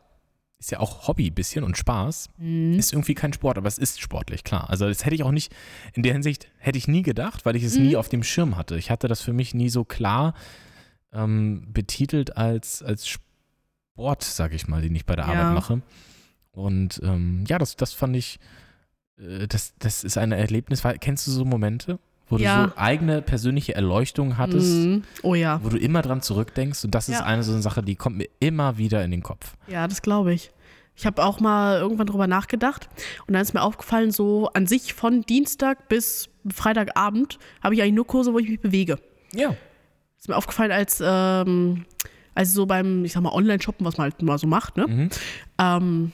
[0.61, 2.29] ist ja auch Hobby ein bisschen und Spaß.
[2.37, 2.79] Mhm.
[2.79, 4.69] Ist irgendwie kein Sport, aber es ist sportlich, klar.
[4.69, 5.53] Also das hätte ich auch nicht,
[5.95, 8.77] in der Hinsicht hätte ich nie gedacht, weil ich es nie auf dem Schirm hatte.
[8.77, 10.35] Ich hatte das für mich nie so klar
[11.13, 15.33] ähm, betitelt als, als Sport, sage ich mal, den ich bei der Ja.
[15.33, 15.83] Arbeit mache.
[16.53, 18.39] Und ähm, ja, das, das fand ich,
[19.19, 20.85] äh, das, das ist ein Erlebnis.
[20.85, 21.99] Weil, kennst du so Momente,
[22.31, 22.65] wo Ja.
[22.65, 25.03] du so eigene persönliche Erleuchtung hattest, Mhm.
[25.23, 25.61] Oh ja.
[25.63, 26.85] wo du immer dran zurückdenkst?
[26.85, 27.25] Und das ist Ja.
[27.27, 29.57] eine so eine Sache, die kommt mir immer wieder in den Kopf.
[29.67, 30.51] Ja, das glaube ich.
[30.97, 32.89] Ich habe auch mal irgendwann drüber nachgedacht
[33.27, 37.95] und dann ist mir aufgefallen, so an sich von Dienstag bis Freitagabend habe ich eigentlich
[37.95, 38.99] nur Kurse, wo ich mich bewege.
[39.35, 39.55] Ja.
[40.19, 41.87] Ist mir aufgefallen, als, ähm,
[42.35, 44.87] als so beim, ich sag mal, Online-Shoppen, was man halt mal so macht, ne?
[44.87, 45.09] Mhm.
[45.59, 46.13] Ähm,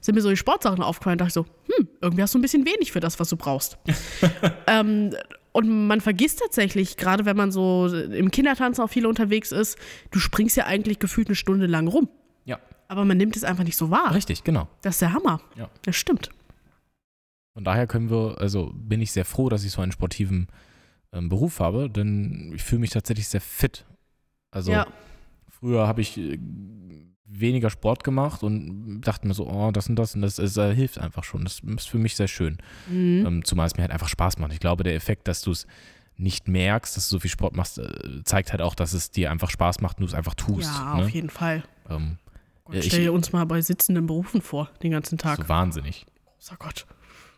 [0.00, 1.16] sind mir so die Sportsachen aufgefallen.
[1.18, 3.36] Da dachte ich so, hm, irgendwie hast du ein bisschen wenig für das, was du
[3.36, 3.78] brauchst.
[4.66, 5.14] ähm,
[5.54, 9.78] und man vergisst tatsächlich, gerade wenn man so im Kindertanzen auch viel unterwegs ist,
[10.10, 12.08] du springst ja eigentlich gefühlt eine Stunde lang rum.
[12.44, 12.58] Ja.
[12.88, 14.12] Aber man nimmt es einfach nicht so wahr.
[14.14, 14.68] Richtig, genau.
[14.82, 15.40] Das ist der Hammer.
[15.56, 15.70] Ja.
[15.82, 16.30] Das stimmt.
[17.52, 20.48] Von daher können wir, also bin ich sehr froh, dass ich so einen sportiven
[21.12, 23.86] ähm, Beruf habe, denn ich fühle mich tatsächlich sehr fit.
[24.50, 24.88] Also ja.
[25.64, 26.38] Früher habe ich äh,
[27.26, 30.74] weniger Sport gemacht und dachte mir so, oh, das und das und das, es äh,
[30.74, 31.44] hilft einfach schon.
[31.44, 32.58] Das ist für mich sehr schön.
[32.88, 33.24] Mhm.
[33.26, 34.52] Ähm, zumal es mir halt einfach Spaß macht.
[34.52, 35.66] Ich glaube, der Effekt, dass du es
[36.16, 39.30] nicht merkst, dass du so viel Sport machst, äh, zeigt halt auch, dass es dir
[39.30, 40.70] einfach Spaß macht und du es einfach tust.
[40.70, 41.04] Ja, ne?
[41.04, 41.64] auf jeden Fall.
[41.88, 42.18] ähm,
[42.64, 45.38] Gott, Ja, stell dir uns mal bei sitzenden Berufen vor, den ganzen Tag.
[45.38, 46.04] so wahnsinnig.
[46.34, 46.86] Großer Gott.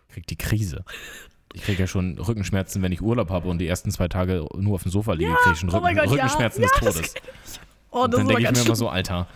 [0.09, 0.85] krieg die Krise.
[1.55, 4.75] Ich kriege ja schon Rückenschmerzen, wenn ich Urlaub habe und die ersten zwei Tage nur
[4.75, 6.11] auf dem Sofa liege, kriege ich schon oh Rücken, Gott, ja.
[6.11, 7.15] Rückenschmerzen Ja, des das Todes.
[7.97, 9.27] Oh, Und dann denke ich mir immer so, Alter,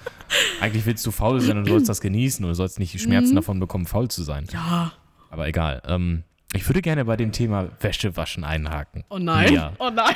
[0.61, 3.31] eigentlich willst du faul sein und sollst das genießen und du sollst nicht die Schmerzen
[3.33, 3.37] Mhm.
[3.37, 4.47] davon bekommen, faul zu sein.
[4.53, 4.93] Ja.
[5.31, 5.81] Aber egal.
[5.87, 9.05] Ähm, ich würde gerne bei dem Thema Wäsche waschen einhaken.
[9.09, 9.53] Oh nein.
[9.55, 9.73] Ja.
[9.79, 10.15] Oh nein.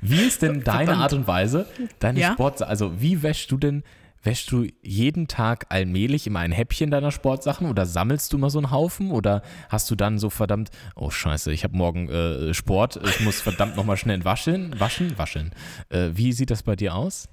[0.00, 0.96] Wie ist denn deine.
[0.96, 1.66] Art und Weise,
[2.00, 2.32] deine Ja?
[2.32, 3.84] Sport, also wie wäschst du denn,
[4.22, 8.58] wäschst du jeden Tag allmählich immer ein Häppchen deiner Sportsachen oder sammelst du mal so
[8.58, 13.00] einen Haufen oder hast du dann so verdammt, oh scheiße, ich habe morgen äh, Sport,
[13.04, 15.52] ich muss verdammt nochmal schnell waschen, waschen, waschen.
[15.88, 17.28] Äh, wie sieht das bei dir aus?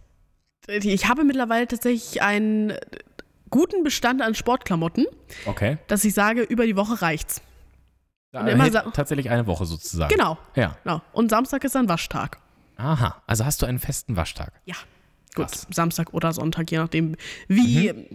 [0.67, 2.73] Ich habe mittlerweile tatsächlich einen
[3.49, 5.05] guten Bestand an Sportklamotten,
[5.45, 5.77] Okay.
[5.87, 7.41] dass ich sage, über die Woche reicht's.
[8.31, 10.13] Und immer tatsächlich eine Woche sozusagen.
[10.13, 10.37] Genau.
[10.55, 10.75] Ja.
[10.83, 11.01] genau.
[11.13, 12.39] Und Samstag ist dann Waschtag.
[12.77, 14.51] Aha, also hast du einen festen Waschtag.
[14.65, 14.75] Ja.
[15.33, 15.67] Gut, Krass.
[15.71, 17.15] Samstag oder Sonntag, je nachdem,
[17.47, 18.05] wie Mhm.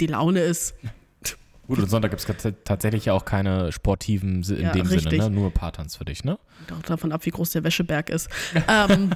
[0.00, 0.74] die Laune ist.
[1.68, 5.10] Gut, und Sonntag gibt es tatsächlich ja auch keine sportiven in Ja, dem richtig.
[5.12, 5.30] Sinne, ne?
[5.30, 6.38] nur Paartanz für dich, ne?
[6.76, 8.28] Auch davon ab, wie groß der Wäscheberg ist.
[8.68, 9.10] ähm,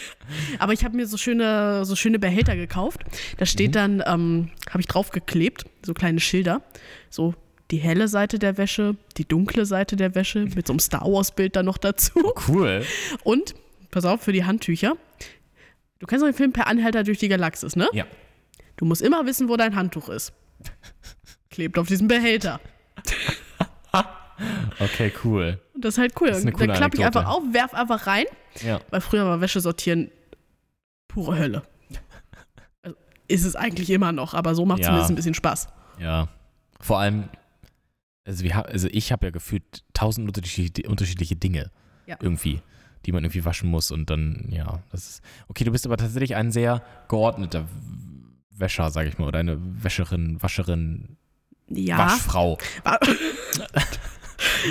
[0.58, 3.00] aber ich habe mir so schöne, so schöne Behälter gekauft.
[3.38, 3.72] Da steht Mhm.
[3.72, 6.62] dann, ähm, habe ich draufgeklebt, so kleine Schilder.
[7.10, 7.34] So
[7.70, 11.56] die helle Seite der Wäsche, die dunkle Seite der Wäsche, mit so einem Star Wars-Bild
[11.56, 12.12] dann noch dazu.
[12.48, 12.84] Cool.
[13.22, 13.54] Und,
[13.90, 14.94] pass auf, für die Handtücher.
[16.04, 17.88] Du kennst doch den Film Per Anhalter durch die Galaxis, ne?
[17.94, 18.04] Ja.
[18.76, 20.34] Du musst immer wissen, wo dein Handtuch ist.
[21.48, 22.60] Klebt auf diesem Behälter.
[24.80, 25.58] okay, cool.
[25.72, 26.28] Und das ist halt cool.
[26.28, 28.26] Ist dann klappe ich einfach auf, werf einfach rein,
[28.62, 28.82] Ja.
[28.90, 30.10] weil früher war Wäsche sortieren
[31.08, 31.62] pure Hölle.
[32.82, 34.90] Also, ist es eigentlich immer noch, aber so macht es Ja.
[34.90, 35.68] zumindest ein bisschen Spaß.
[36.00, 36.28] Ja.
[36.80, 37.30] Vor allem,
[38.26, 41.70] also, wir, also ich habe ja gefühlt tausend unterschiedliche, unterschiedliche Dinge
[42.04, 42.18] Ja.
[42.20, 42.60] irgendwie,
[43.06, 45.22] die man irgendwie waschen muss und dann, ja, das ist.
[45.48, 47.66] Okay, du bist aber tatsächlich ein sehr geordneter
[48.50, 51.16] Wäscher, sag ich mal, oder eine Wäscherin, Wascherin,
[51.68, 51.98] Ja.
[51.98, 52.58] Waschfrau.
[52.84, 52.98] Wa-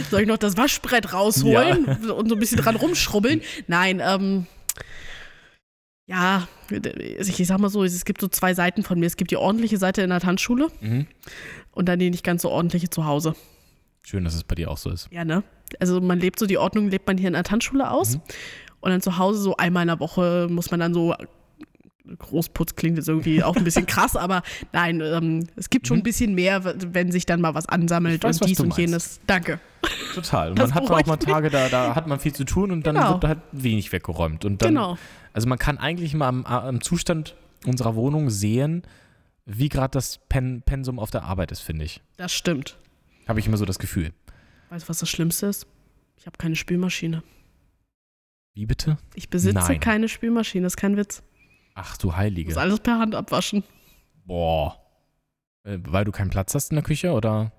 [0.09, 3.41] Soll ich noch das Waschbrett rausholen und so ein bisschen dran rumschrubbeln?
[3.67, 4.45] Nein, ähm.
[6.05, 9.05] Ja, ich ich sag mal so, es gibt so zwei Seiten von mir.
[9.05, 11.07] Es gibt die ordentliche Seite in der Tanzschule Mhm.
[11.71, 13.35] und dann die nicht ganz so ordentliche zu Hause.
[14.05, 15.07] Schön, dass es bei dir auch so ist.
[15.11, 15.43] Ja, ne?
[15.79, 18.15] Also man lebt so, die Ordnung lebt man hier in der Tanzschule aus.
[18.17, 18.21] Mhm.
[18.81, 21.15] Und dann zu Hause so einmal in der Woche muss man dann so.
[22.19, 26.03] Großputz klingt jetzt irgendwie auch ein bisschen krass, aber nein, ähm, es gibt schon ein
[26.03, 26.61] bisschen mehr,
[26.93, 28.27] wenn sich dann mal was ansammelt Mhm.
[28.27, 29.21] Weiß, und dies und jenes.
[29.25, 29.61] Danke.
[30.13, 30.49] Total.
[30.51, 31.15] Und man hat auch mal.
[31.15, 33.13] Tage, da, da hat man viel zu tun und dann Genau.
[33.13, 34.43] wird halt wenig weggeräumt.
[34.43, 34.97] Und dann, Genau.
[35.31, 37.35] Also man kann eigentlich mal am, am Zustand
[37.65, 38.83] unserer Wohnung sehen,
[39.45, 42.01] wie gerade das Pen Pensum auf der Arbeit ist, finde ich.
[42.17, 42.77] Das stimmt.
[43.27, 44.11] Habe ich immer so das Gefühl.
[44.69, 45.67] Weißt du, was das Schlimmste ist?
[46.17, 47.23] Ich habe keine Spülmaschine.
[48.53, 48.97] Wie bitte?
[49.15, 49.79] Ich besitze Nein.
[49.79, 51.23] keine Spülmaschine, das ist kein Witz.
[51.75, 52.59] Ach du Ich muss Heilige.
[52.59, 53.63] alles per Hand abwaschen.
[54.25, 54.77] Boah.
[55.63, 57.51] Äh, weil du keinen Platz hast in der Küche oder?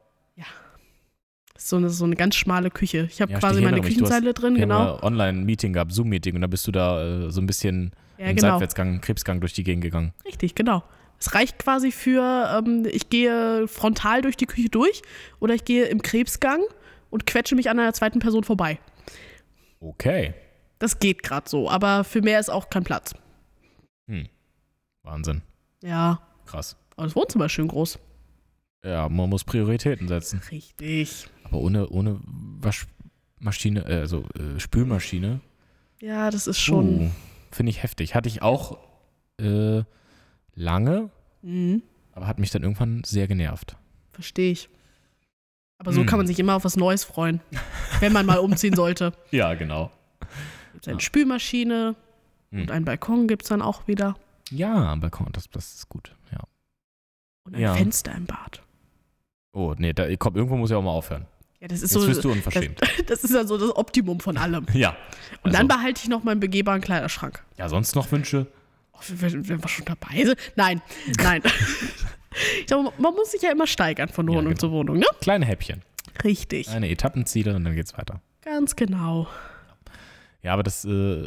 [1.53, 3.07] Das ist so eine, so eine ganz schmale Küche.
[3.13, 4.97] Ich habe Ja, quasi ich meine erinnere mich, Küchenzeile drin, genau.
[4.97, 8.35] ja Online-Meeting gehabt, Zoom-Meeting und da bist du da äh, so ein bisschen Ja, im
[8.37, 8.55] genau.
[8.55, 10.13] Seitwärtsgang, Krebsgang durch die Gegend gegangen.
[10.25, 10.83] Richtig, genau.
[11.27, 12.23] Es reicht quasi für,
[12.59, 15.01] ähm, ich gehe frontal durch die Küche durch
[15.41, 16.61] oder ich gehe im Krebsgang
[17.09, 18.79] und quetsche mich an einer zweiten Person vorbei.
[19.81, 20.35] Okay.
[20.79, 23.15] Das geht gerade so, aber für mehr ist auch kein Platz.
[25.03, 25.41] Wahnsinn.
[25.83, 26.77] Ja, Krass.
[26.97, 27.99] aber das Wohnzimmer ist schön groß.
[28.85, 30.43] Ja, man muss Prioritäten setzen.
[30.51, 31.27] Richtig.
[31.45, 32.21] Aber ohne, ohne
[32.61, 35.41] Waschmaschine, äh, also äh, Spülmaschine,
[36.03, 37.01] Ja, das ist schon.
[37.07, 37.11] uh,
[37.51, 38.15] finde ich heftig.
[38.15, 38.79] Hatte ich auch
[39.41, 39.85] äh,
[40.55, 41.11] lange,
[41.43, 43.77] Mhm, aber hat mich dann irgendwann sehr genervt.
[44.13, 44.69] Verstehe ich.
[45.79, 46.07] Aber so Hm.
[46.07, 47.41] kann man sich immer auf was Neues freuen,
[48.01, 49.13] wenn man mal umziehen sollte.
[49.31, 49.91] Ja, genau.
[50.73, 51.01] Gibt eine Ja.
[51.01, 51.97] Spülmaschine
[52.53, 52.61] Hm.
[52.63, 54.15] und einen Balkon gibt es dann auch wieder.
[54.51, 56.15] Ja, am Balkon, das, das ist gut.
[56.33, 56.39] Ja.
[57.45, 57.75] Und ein Ja.
[57.75, 58.63] Fenster im Bad.
[59.53, 61.27] Oh, nee, da, komm, irgendwo muss ich auch mal aufhören.
[61.61, 62.09] Ja, das ist Jetzt so.
[62.09, 62.81] bist du unverschämt.
[63.07, 64.67] Das ist ja so das Optimum von allem.
[64.73, 64.91] ja.
[65.43, 67.43] Und Also, dann behalte ich noch meinen begehbaren Kleiderschrank.
[67.59, 68.47] ja, sonst noch Wünsche?
[68.95, 70.39] Oh, wenn, wenn wir schon dabei sind.
[70.57, 70.81] Nein,
[71.23, 71.43] nein.
[72.61, 74.61] ich glaube, man muss sich ja immer steigern von Ja, Wohnung genau.
[74.61, 75.07] zu Wohnung, ne?
[75.21, 75.83] Kleine Häppchen.
[76.23, 76.67] Richtig.
[76.69, 78.21] Kleine Etappenziele und dann geht's weiter.
[78.43, 79.27] Ganz genau.
[80.43, 81.27] Ja, aber das äh,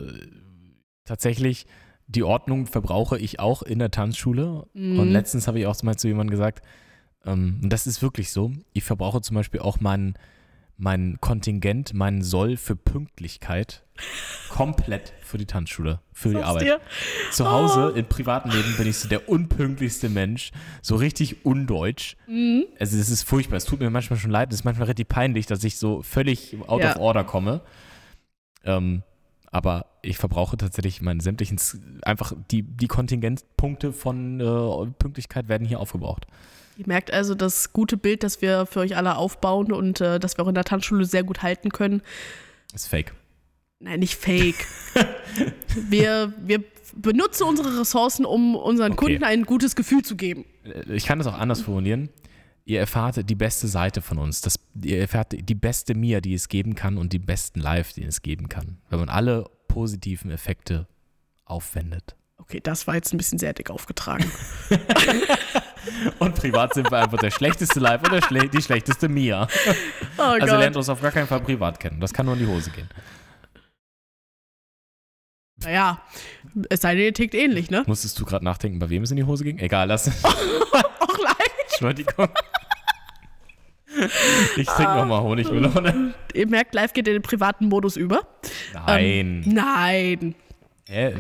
[1.05, 1.65] tatsächlich,
[2.07, 4.67] die Ordnung verbrauche ich auch in der Tanzschule.
[4.73, 4.99] Mhm.
[4.99, 6.63] Und letztens habe ich auch mal zu jemandem gesagt,
[7.25, 10.17] ähm, und das ist wirklich so, ich verbrauche zum Beispiel auch mein,
[10.77, 13.83] mein Kontingent, meinen Soll für Pünktlichkeit
[14.49, 16.63] komplett für die Tanzschule, für die Arbeit.
[16.63, 16.81] dir.
[17.31, 17.97] Zu Hause, Oh.
[17.97, 20.51] im privaten Leben, bin ich so der unpünktlichste Mensch,
[20.83, 22.15] so richtig undeutsch.
[22.27, 22.65] Mhm.
[22.79, 25.47] Also es ist furchtbar, es tut mir manchmal schon leid, es ist manchmal richtig peinlich,
[25.47, 26.91] dass ich so völlig out Ja.
[26.91, 27.61] of order komme.
[28.63, 29.01] Ähm,
[29.51, 31.59] aber ich verbrauche tatsächlich meine sämtlichen,
[32.03, 36.27] einfach die, die Kontingentpunkte von äh, Pünktlichkeit werden hier aufgebraucht.
[36.77, 40.37] Ihr merkt also das gute Bild, das wir für euch alle aufbauen und äh, das
[40.37, 42.01] wir auch in der Tanzschule sehr gut halten können.
[42.73, 43.13] Ist fake.
[43.79, 44.65] Nein, nicht fake.
[45.89, 46.63] wir, wir
[46.95, 49.05] benutzen unsere Ressourcen, um unseren Okay.
[49.05, 50.45] Kunden ein gutes Gefühl zu geben.
[50.87, 52.09] Ich kann das auch anders formulieren.
[52.65, 54.41] Ihr erfahrt die beste Seite von uns.
[54.41, 58.03] Das, ihr erfahrt die beste Mia, die es geben kann und die besten Live, die
[58.03, 58.77] es geben kann.
[58.89, 60.87] Wenn man alle positiven Effekte
[61.45, 62.15] aufwendet.
[62.37, 64.29] Okay, das war jetzt ein bisschen sehr dick aufgetragen.
[66.19, 69.47] Und privat sind wir einfach der schlechteste Live und schle die schlechteste Mia.
[70.17, 70.59] Oh Also Gott.
[70.59, 71.99] lernt uns auf gar keinen Fall privat kennen.
[71.99, 72.89] Das kann nur in die Hose gehen.
[75.63, 76.01] Naja,
[76.69, 77.83] es sei denn, ihr tickt ähnlich, ne?
[77.87, 79.57] Musstest du gerade nachdenken, bei wem es in die Hose ging?
[79.57, 80.23] Egal, lass.
[80.23, 81.51] Auch leid.
[81.63, 82.29] Entschuldigung.
[84.55, 86.13] Ich trinke nochmal Honigmelone.
[86.33, 88.27] Ihr merkt, live geht in den privaten Modus über.
[88.73, 89.43] Nein.
[89.45, 90.35] Ähm, nein.
[90.87, 91.15] Hä?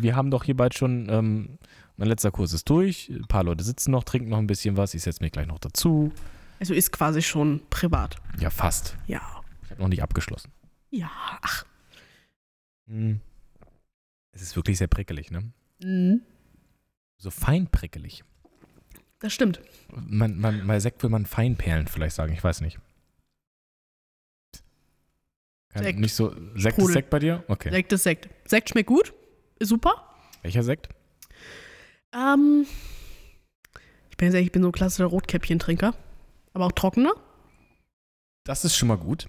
[0.00, 1.58] Wir haben doch hier bald schon, ähm,
[1.96, 3.08] mein letzter Kurs ist durch.
[3.08, 4.94] Ein paar Leute sitzen noch, trinken noch ein bisschen was.
[4.94, 6.12] Ich setze mich gleich noch dazu.
[6.60, 8.16] Also ist quasi schon privat.
[8.38, 8.96] Ja, fast.
[9.06, 9.42] Ja.
[9.64, 10.52] Ich habe noch nicht abgeschlossen.
[10.90, 11.10] Ja,
[11.42, 11.64] ach.
[12.86, 13.20] Hm.
[14.32, 15.52] Es ist wirklich sehr prickelig, ne?
[15.82, 16.20] Mhm.
[17.18, 18.24] So fein prickelig.
[19.18, 19.60] Das stimmt.
[19.90, 22.78] Man, man, bei Sekt will man Feinperlen vielleicht sagen, ich weiß nicht.
[25.70, 25.98] Kein, Sekt.
[25.98, 26.34] Nicht so.
[26.54, 26.88] Sekt Sprudel.
[26.88, 27.44] ist Sekt bei dir?
[27.48, 27.70] Okay.
[27.70, 28.28] Sekt ist Sekt.
[28.48, 29.14] Sekt schmeckt gut.
[29.58, 30.14] Ist super.
[30.42, 30.88] Welcher Sekt?
[32.14, 32.66] Ähm,
[34.10, 35.94] ich bin, jetzt ehrlich, ich bin so ein klassischer Rotkäppchentrinker.
[36.52, 37.12] Aber auch trockener.
[38.44, 39.28] Das ist schon mal gut.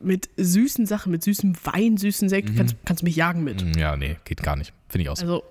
[0.00, 2.56] Mit süßen Sachen, mit süßem Wein, süßen Sekt, Mhm.
[2.56, 3.64] kannst, kannst du mich jagen mit.
[3.64, 4.72] Mm, Ja, nee, geht gar nicht.
[4.88, 5.20] Finde ich aus.
[5.22, 5.42] Also,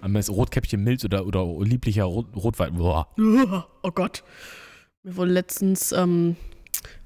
[0.00, 2.74] Am besten Rotkäppchen Milz oder, oder lieblicher Rot, Rotwein.
[2.76, 3.06] Boah.
[3.82, 4.24] oh Gott.
[5.02, 6.36] Mir wurde letztens ähm,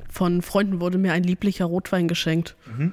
[0.09, 2.57] von Freunden wurde mir ein lieblicher Rotwein geschenkt.
[2.67, 2.93] Mhm.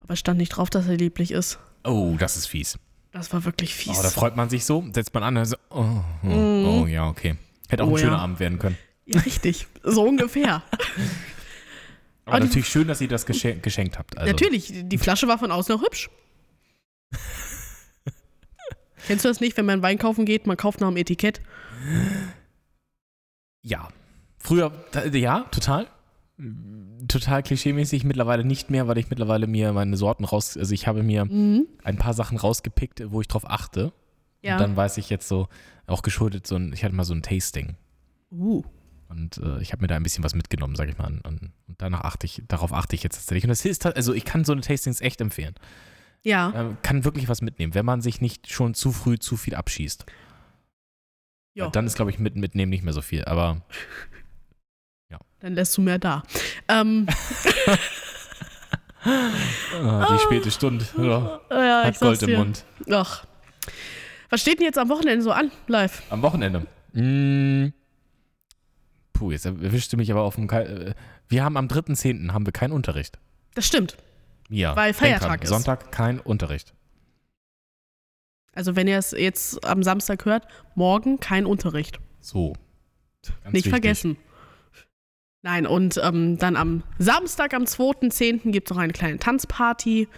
[0.00, 1.58] Aber es stand nicht drauf, dass er lieblich ist.
[1.84, 2.78] Oh, das ist fies.
[3.16, 3.98] Das war wirklich fies.
[3.98, 5.84] Oh, da freut man sich so, setzt man an und so, oh,
[6.22, 6.66] oh, Mhm.
[6.66, 7.36] oh ja, okay.
[7.68, 8.18] Hätte auch Oh, ein schöner ja.
[8.18, 8.76] Abend werden können.
[9.06, 9.66] ja, richtig.
[9.82, 10.62] So ungefähr.
[12.24, 14.18] Aber Aber die- natürlich schön, dass ihr das gesche geschenkt habt.
[14.18, 16.10] Also, Natürlich, die Flasche war von außen auch hübsch.
[19.06, 21.40] Kennst du das nicht, wenn man Wein kaufen geht, man kauft nach dem Etikett?
[23.62, 23.88] Ja.
[24.38, 24.72] Früher,
[25.12, 25.86] ja, total.
[27.08, 31.02] Total klischeemäßig, mittlerweile nicht mehr, weil ich mittlerweile mir meine Sorten raus, also ich habe
[31.02, 31.66] mir Mhm.
[31.84, 33.92] ein paar Sachen rausgepickt, wo ich drauf achte.
[34.42, 34.54] Ja.
[34.54, 35.48] Und dann weiß ich jetzt so,
[35.86, 37.76] auch geschuldet, so ein, ich hatte mal so ein Tasting.
[38.32, 38.62] uh.
[39.08, 41.06] Und äh, ich habe mir da ein bisschen was mitgenommen, sag ich mal.
[41.06, 43.44] Und, und danach achte ich, darauf achte ich jetzt tatsächlich.
[43.44, 45.54] Und das ist, also ich kann so eine Tastings echt empfehlen.
[46.24, 46.52] Ja.
[46.56, 50.06] Ähm, kann wirklich was mitnehmen, wenn man sich nicht schon zu früh zu viel abschießt.
[51.54, 51.70] ja.
[51.70, 53.24] Dann ist, glaube ich, mit, mitnehmen nicht mehr so viel.
[53.26, 53.62] Aber
[55.46, 56.24] Dann lässt du mehr da.
[56.66, 57.06] Ähm,
[59.04, 59.06] äh,
[60.12, 62.38] die späte Stunde ja, ja, ich hat Gold im dir.
[62.38, 62.64] Mund.
[62.90, 63.24] Ach.
[64.28, 66.02] Was steht denn jetzt am Wochenende so an, live?
[66.10, 66.66] Am Wochenende.
[66.94, 67.68] Mm.
[69.12, 70.48] Puh, jetzt erwischst du mich aber auf dem.
[70.48, 70.94] Kal äh,
[71.28, 72.32] wir haben am 3.10.
[72.32, 73.20] haben wir keinen Unterricht.
[73.54, 73.96] Das stimmt.
[74.48, 74.74] Ja.
[74.74, 75.50] Weil Feiertag ist.
[75.50, 76.74] Sonntag kein Unterricht.
[78.52, 82.00] Also wenn ihr es jetzt am Samstag hört, morgen kein Unterricht.
[82.20, 82.54] So.
[83.44, 83.70] Nicht wichtig.
[83.70, 84.16] vergessen.
[85.46, 88.50] Nein, und ähm, dann am Samstag, am 2.10.
[88.50, 90.08] gibt es noch eine kleine Tanzparty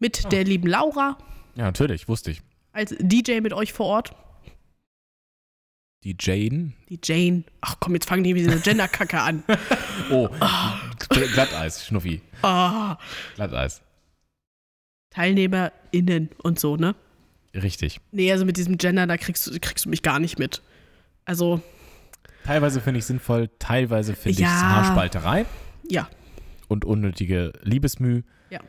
[0.00, 0.28] mit Ah.
[0.28, 1.16] der lieben Laura
[1.54, 2.42] Ja, natürlich, wusste ich.
[2.72, 4.14] als DJ mit euch vor Ort.
[6.04, 6.74] Die Jane.
[6.90, 7.44] Die Jane.
[7.62, 9.42] Ach komm, jetzt fangen die mit dieser Genderkacke an.
[10.10, 10.28] Oh,
[11.08, 12.20] Glatteis, Schnuffi.
[12.42, 12.98] Ah,
[13.36, 13.80] Glatteis.
[15.14, 16.94] TeilnehmerInnen und so, ne?
[17.54, 17.98] Richtig.
[18.12, 20.60] Nee, also mit diesem Gender, da kriegst du, kriegst du mich gar nicht mit.
[21.24, 21.62] Also,
[22.46, 24.46] Teilweise finde ich sinnvoll, teilweise finde Ja.
[24.48, 25.46] ich Haarspalterei
[25.90, 26.08] ja.
[26.68, 28.22] und unnötige Liebesmüh.
[28.50, 28.60] Ja.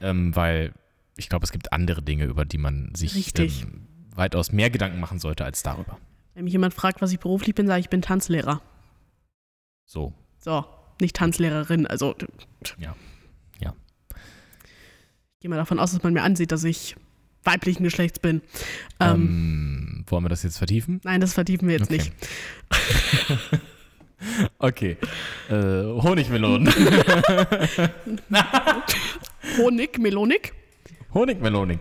[0.00, 0.72] Ähm, weil
[1.16, 5.18] ich glaube, es gibt andere Dinge, über die man sich ähm, weitaus mehr Gedanken machen
[5.18, 5.98] sollte als darüber.
[6.34, 8.60] Wenn mich jemand fragt, was ich beruflich bin, sage ich, ich bin Tanzlehrer.
[9.86, 10.12] So.
[10.38, 10.64] So,
[11.00, 11.86] nicht Tanzlehrerin.
[11.86, 12.14] Also,
[12.78, 12.94] Ja.
[13.60, 13.74] Ja.
[14.14, 16.96] ich gehe mal davon aus, dass man mir ansieht, dass ich
[17.46, 18.42] weiblichen Geschlechts bin.
[19.00, 19.10] Ähm,
[19.98, 21.00] Ähm, wollen wir das jetzt vertiefen?
[21.04, 21.96] nein, das vertiefen wir jetzt Okay.
[21.98, 22.12] nicht.
[24.58, 24.96] Okay.
[25.50, 26.72] Äh, Honigmelonen.
[29.58, 30.52] Honig, Melonik.
[31.14, 31.80] Honigmelonik.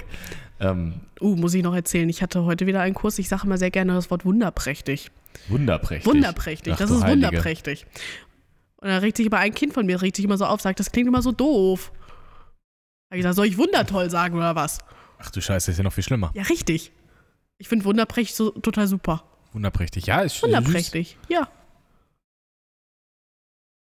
[0.60, 2.10] Ähm, Uh, muss ich noch erzählen.
[2.10, 3.18] Ich hatte heute wieder einen Kurs.
[3.20, 5.12] Ich sage immer sehr gerne das Wort wunderprächtig.
[5.48, 6.06] wunderprächtig.
[6.06, 6.74] Wunderprächtig.
[6.74, 7.28] Ach, das ist Heilige.
[7.28, 7.86] wunderprächtig.
[8.82, 10.82] Und da regt sich immer ein Kind von mir, regt sich immer so auf, sagt,
[10.82, 11.94] das klingt immer so doof.
[13.10, 14.80] Da ich gesagt, soll ich wundertoll sagen oder was?
[15.18, 16.32] Ach du Scheiße, ist ja noch viel schlimmer.
[16.34, 16.92] Ja, richtig.
[17.58, 19.24] Ich finde wunderprächtig so total super.
[19.54, 20.08] Wunderprächtig.
[20.08, 21.18] Ja, ist Wunderprächtig.
[21.30, 21.50] Ja.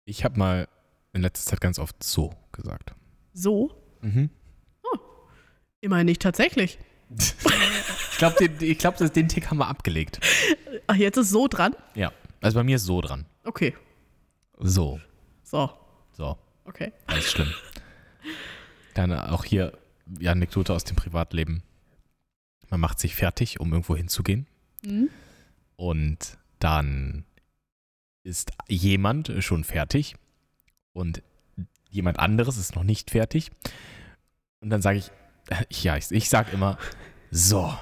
[0.05, 0.67] Ich habe mal
[1.13, 2.93] in letzter Zeit ganz oft so gesagt.
[3.33, 3.71] So?
[4.01, 4.29] Mhm.
[5.83, 6.79] Immerhin nicht tatsächlich.
[8.13, 10.19] Ich glaube, den, ich glaub, den Tick haben wir abgelegt.
[10.87, 11.75] Ach, jetzt ist so dran?
[11.95, 12.13] Ja.
[12.41, 13.25] Also bei mir ist so dran.
[13.43, 13.75] Okay.
[14.59, 15.01] So.
[15.43, 15.71] So.
[16.13, 16.37] So.
[16.63, 16.93] Okay.
[17.07, 17.51] Ganz schlimm.
[18.93, 19.73] Dann auch hier
[20.05, 21.63] die Anekdote aus dem Privatleben.
[22.69, 24.47] Man macht sich fertig, um irgendwo hinzugehen.
[24.83, 25.09] Mhm.
[25.75, 27.25] Und dann
[28.23, 30.15] ist jemand schon fertig
[30.93, 31.21] und
[31.89, 33.51] jemand anderes ist noch nicht fertig.
[34.61, 35.11] Und dann sage ich,
[35.49, 36.77] äh, ja, ich, ich sage immer,
[37.31, 37.77] so.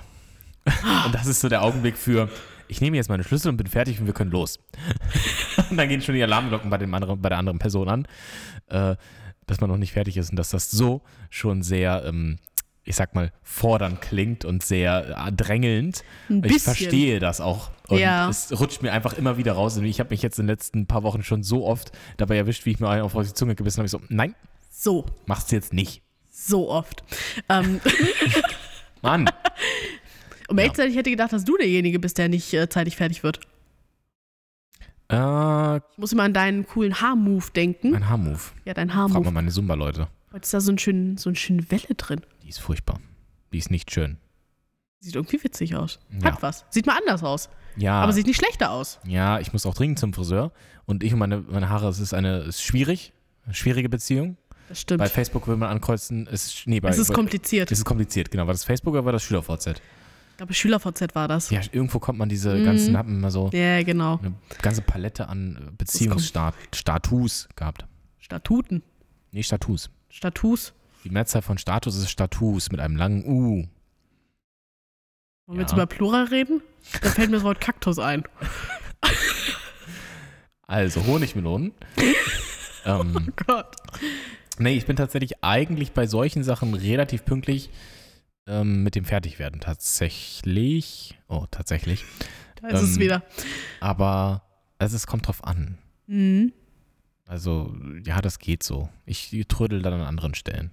[1.05, 2.29] Und das ist so der Augenblick für,
[2.67, 4.59] ich nehme jetzt meine Schlüssel und bin fertig und wir können los.
[5.69, 8.07] Und dann gehen schon die Alarmglocken bei, dem anderen, bei der anderen Person an,
[8.67, 8.95] äh,
[9.47, 12.37] dass man noch nicht fertig ist und dass das so schon sehr, ähm,
[12.83, 16.03] ich sag mal, fordernd klingt und sehr äh, drängelnd.
[16.29, 17.69] Ein Ich verstehe das auch.
[17.87, 18.29] Und Ja.
[18.29, 19.77] es rutscht mir einfach immer wieder raus.
[19.77, 22.65] Und ich habe mich jetzt in den letzten paar Wochen schon so oft dabei erwischt,
[22.65, 23.85] wie ich mir einen auf die Zunge gebissen habe.
[23.85, 24.33] Ich so, nein,
[24.71, 25.05] So.
[25.25, 26.01] mach's jetzt nicht.
[26.31, 27.03] So oft.
[27.49, 27.81] Ähm,
[29.01, 29.29] Mann.
[30.47, 32.95] um ehrlich zu sein, ich hätte gedacht, dass du derjenige bist, der nicht äh, zeitig
[32.95, 33.39] fertig wird.
[35.11, 37.91] Äh, Ich muss immer an deinen coolen Haarmove denken.
[37.91, 38.51] mein Haarmove.
[38.65, 39.31] Ja, dein Frag mal Haarmove.
[39.31, 40.07] meine Zumba-Leute.
[40.31, 42.21] Heute ist da so ein schön, so eine schöne Welle drin.
[42.43, 42.99] Die ist furchtbar.
[43.51, 44.17] Die ist nicht schön.
[44.99, 45.99] Sieht irgendwie witzig aus.
[46.21, 46.31] Ja.
[46.31, 46.65] Hat was.
[46.69, 47.49] Sieht mal anders aus.
[47.75, 48.99] Ja, Aber sieht nicht schlechter aus.
[49.05, 50.51] ja, ich muss auch dringend zum Friseur.
[50.85, 53.13] Und ich und meine, meine Haare, es ist eine, es ist schwierig.
[53.45, 54.37] Eine schwierige Beziehung.
[54.69, 54.99] Das stimmt.
[54.99, 57.71] Bei Facebook will man ankreuzen, es ist, nee, bei, es ist bei, kompliziert.
[57.71, 58.45] es ist kompliziert, genau.
[58.47, 59.81] War das Facebook oder war das SchülerVZ?
[60.41, 61.51] Ich glaube, SchülerVZ war das.
[61.51, 62.65] Ja, irgendwo kommt man diese Mhm.
[62.65, 64.17] ganzen, haben immer so Ja, genau.
[64.23, 67.85] eine ganze Palette an äh, Beziehungsstatus gehabt.
[68.17, 68.81] Statuten.
[69.31, 69.91] Nee, Status.
[70.09, 70.73] Status.
[71.03, 73.67] Die Mehrzahl von Status ist Status mit einem langen U.
[75.45, 75.77] Wollen wir jetzt Ja.
[75.77, 76.63] über Plural reden?
[77.03, 78.23] Da fällt mir das Wort Kaktus ein.
[80.65, 81.73] Also Honigmelonen.
[82.85, 83.75] ähm, Gott.
[84.57, 87.69] nee, ich bin tatsächlich eigentlich bei solchen Sachen relativ pünktlich
[88.51, 89.59] ähm, mit dem Fertigwerden.
[89.61, 91.17] Tatsächlich.
[91.27, 92.03] Oh, tatsächlich.
[92.61, 93.23] Da ist es Ähm, wieder.
[93.79, 94.43] Aber
[94.77, 95.77] also es kommt drauf an.
[96.07, 96.53] Mhm.
[97.25, 97.73] Also,
[98.05, 98.89] ja, das geht so.
[99.05, 100.71] Ich trödel dann an anderen Stellen.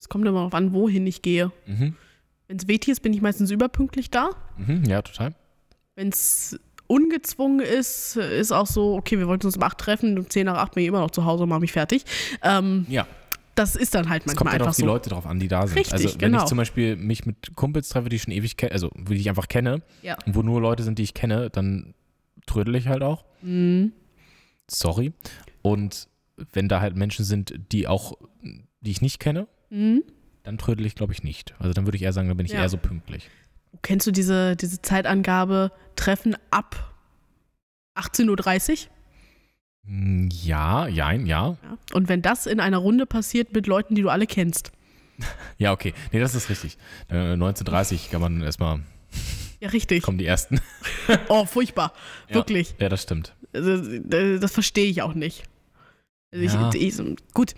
[0.00, 1.52] Es kommt immer darauf an, wohin ich gehe.
[1.66, 1.94] Mhm.
[2.48, 4.30] Wenn es weht ist, bin ich meistens überpünktlich da.
[4.56, 5.34] Mhm, ja, total.
[5.94, 10.28] Wenn es ungezwungen ist, ist auch so, okay, wir wollten uns um 8 treffen, um
[10.28, 12.04] 10 nach 8 bin ich immer noch zu Hause und mache mich fertig.
[12.42, 13.06] Ähm, Ja,
[13.54, 14.86] das ist dann halt es kommt manchmal halt auf einfach die so.
[14.86, 15.76] Leute drauf an, die da sind.
[15.78, 16.42] Richtig, also, wenn genau.
[16.42, 19.28] ich zum Beispiel mich mit Kumpels treffe, die ich schon ewig kenne, also die ich
[19.28, 20.16] einfach kenne, Ja.
[20.26, 21.94] und wo nur Leute sind, die ich kenne, dann
[22.46, 23.24] trödel ich halt auch.
[23.42, 23.92] Mhm.
[24.68, 25.12] Sorry.
[25.62, 26.08] Und
[26.52, 28.14] wenn da halt Menschen sind, die auch,
[28.80, 30.02] die ich nicht kenne, Mhm.
[30.44, 31.54] dann trödel ich, glaube ich, nicht.
[31.58, 32.60] Also dann würde ich eher sagen, dann bin ich Ja.
[32.60, 33.28] eher so pünktlich.
[33.82, 36.94] Kennst du diese, diese Zeitangabe Treffen ab
[37.94, 38.92] 18.30 Uhr?
[39.86, 41.56] Hm, Ja, jein, ja.
[41.62, 41.78] Ja.
[41.92, 44.72] Und wenn das in einer Runde passiert mit Leuten, die du alle kennst.
[45.58, 45.94] Ja, okay.
[46.10, 46.76] Nee, das ist richtig.
[47.08, 48.80] Äh, 1930 kann man erstmal,
[49.60, 50.02] Ja, richtig.
[50.02, 50.60] kommen die ersten.
[51.28, 51.92] Oh, furchtbar.
[52.28, 52.36] Ja.
[52.36, 52.74] Wirklich.
[52.80, 53.34] Ja, das stimmt.
[53.52, 55.44] Also, äh, das verstehe ich auch nicht.
[56.32, 56.70] Also Ja.
[56.74, 57.54] ich, ich, gut,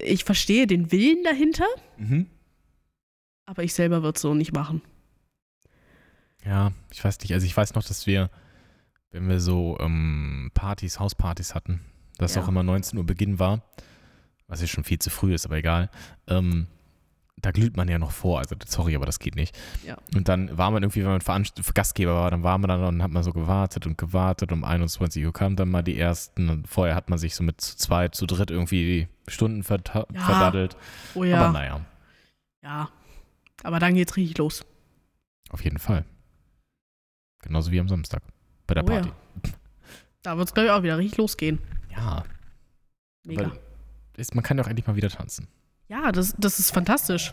[0.00, 1.66] ich verstehe den Willen dahinter,
[1.98, 2.26] Mhm.
[3.44, 4.82] aber ich selber würde es so nicht machen.
[6.44, 7.32] Ja, ich weiß nicht.
[7.34, 8.30] Also ich weiß noch, dass wir,
[9.16, 11.80] wenn wir so ähm, Partys, Hauspartys hatten,
[12.18, 12.42] dass Ja.
[12.42, 13.62] auch immer 19 Uhr Beginn war,
[14.46, 15.90] was ja schon viel zu früh ist, aber egal.
[16.28, 16.66] Ähm,
[17.38, 19.54] da glüht man ja noch vor, also sorry, aber das geht nicht.
[19.84, 19.98] Ja.
[20.14, 23.02] Und dann war man irgendwie, wenn man Veranst Gastgeber war, dann war man dann und
[23.02, 24.52] hat man so gewartet und gewartet.
[24.52, 26.48] Um 21 Uhr kamen dann mal die ersten.
[26.48, 30.06] Und vorher hat man sich so mit zu zweit, zu dritt irgendwie die Stunden verta-
[30.14, 30.20] Ja.
[30.20, 30.76] verdaddelt.
[31.14, 31.40] Oh ja.
[31.42, 31.80] Aber naja,
[32.62, 32.88] Ja.
[33.62, 34.64] Aber dann geht's richtig los.
[35.50, 36.04] auf jeden Fall.
[37.42, 38.22] Genauso wie am Samstag
[38.66, 39.00] bei der Oh ja.
[39.00, 39.12] Party.
[40.22, 41.60] Da wird es, glaube ich, auch wieder richtig losgehen.
[41.90, 42.24] Ja,
[43.26, 43.52] Mega.
[44.16, 45.48] Ist, man kann ja auch endlich mal wieder tanzen.
[45.88, 47.32] Ja, das, das ist fantastisch.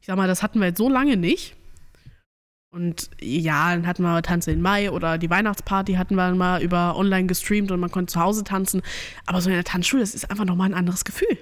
[0.00, 1.56] Ich sag mal, das hatten wir jetzt so lange nicht.
[2.70, 6.62] Und ja, dann hatten wir Tanze in Mai oder die Weihnachtsparty hatten wir dann mal
[6.62, 8.82] über online gestreamt und man konnte zu Hause tanzen.
[9.26, 11.36] Aber so in der Tanzschule, das ist einfach nochmal ein anderes Gefühl.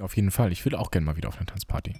[0.00, 0.52] Auf jeden Fall.
[0.52, 1.94] Ich würde auch gerne mal wieder auf eine Tanzparty.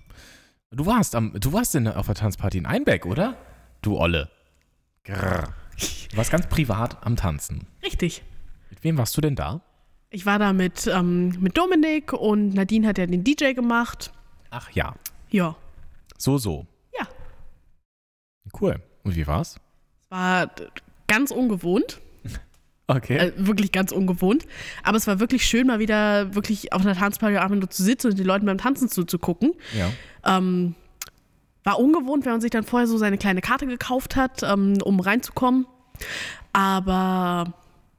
[0.70, 3.36] Du warst am, du warst in, auf der Tanzparty in Einbeck, oder?
[3.82, 4.30] Du Olle.
[5.04, 5.54] Grrr.
[6.10, 7.66] Du warst ganz privat am Tanzen.
[7.82, 8.22] Richtig.
[8.70, 9.60] Mit wem warst du denn da?
[10.10, 14.12] Ich war da mit, ähm, mit Dominik und Nadine hat ja den DJ gemacht.
[14.50, 14.94] Ach ja.
[15.30, 15.56] Ja,
[16.16, 16.66] So, so.
[16.98, 17.06] Ja.
[18.60, 18.80] Cool.
[19.02, 19.60] Und wie war's?
[20.02, 20.50] es war
[21.06, 22.00] ganz ungewohnt.
[22.88, 23.16] Okay.
[23.16, 24.46] Äh, wirklich ganz ungewohnt.
[24.84, 28.16] Aber es war wirklich schön, mal wieder wirklich auf einer Tanzparty nur zu sitzen und
[28.16, 29.54] den Leuten beim Tanzen zuzugucken.
[29.76, 29.90] ja.
[30.24, 30.76] Ähm,
[31.66, 35.00] war ungewohnt, wenn man sich dann vorher so seine kleine Karte gekauft hat, ähm, um
[35.00, 35.66] reinzukommen.
[36.52, 37.52] Aber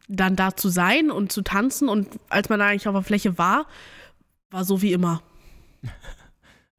[0.08, 3.38] dann da zu sein und zu tanzen und als man da eigentlich auf der Fläche
[3.38, 3.68] war,
[4.50, 5.22] war so wie immer.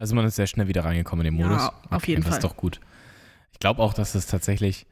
[0.01, 1.71] Also man ist sehr schnell wieder reingekommen in den Ja, Modus.
[1.91, 2.39] auf jeden das Fall.
[2.39, 2.79] ist doch gut.
[3.51, 4.87] Ich glaube auch, dass es tatsächlich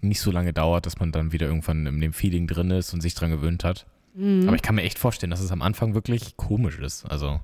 [0.00, 3.02] nicht so lange dauert, dass man dann wieder irgendwann in dem Feeling drin ist und
[3.02, 3.86] sich dran gewöhnt hat.
[4.14, 4.48] Mhm.
[4.48, 7.04] Aber ich kann mir echt vorstellen, dass es am Anfang wirklich komisch ist.
[7.08, 7.38] Also.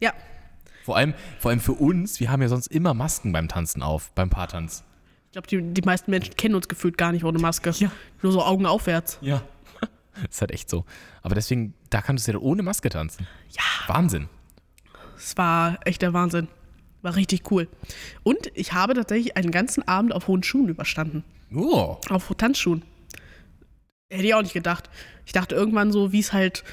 [0.00, 0.14] Ja.
[0.84, 4.10] Vor allem, vor allem für uns, wir haben ja sonst immer Masken beim Tanzen auf,
[4.12, 4.84] beim Paartanz.
[5.26, 7.70] Ich glaube, die, die meisten Menschen kennen uns gefühlt gar nicht ohne Maske.
[7.70, 7.90] Ja.
[8.20, 9.18] Nur so Augen aufwärts.
[9.22, 9.42] Ja.
[10.14, 10.84] Das ist halt echt so.
[11.22, 13.26] Aber deswegen, da kannst du ja ohne Maske tanzen.
[13.50, 13.62] Ja.
[13.94, 14.28] Wahnsinn.
[15.16, 16.48] Es war echt der Wahnsinn.
[17.00, 17.68] War richtig cool.
[18.22, 21.24] Und ich habe tatsächlich einen ganzen Abend auf hohen Schuhen überstanden.
[21.54, 21.96] Oh.
[22.10, 22.82] Auf Tanzschuhen.
[24.10, 24.90] Hätte ich auch nicht gedacht.
[25.26, 26.64] Ich dachte irgendwann so, wie es halt,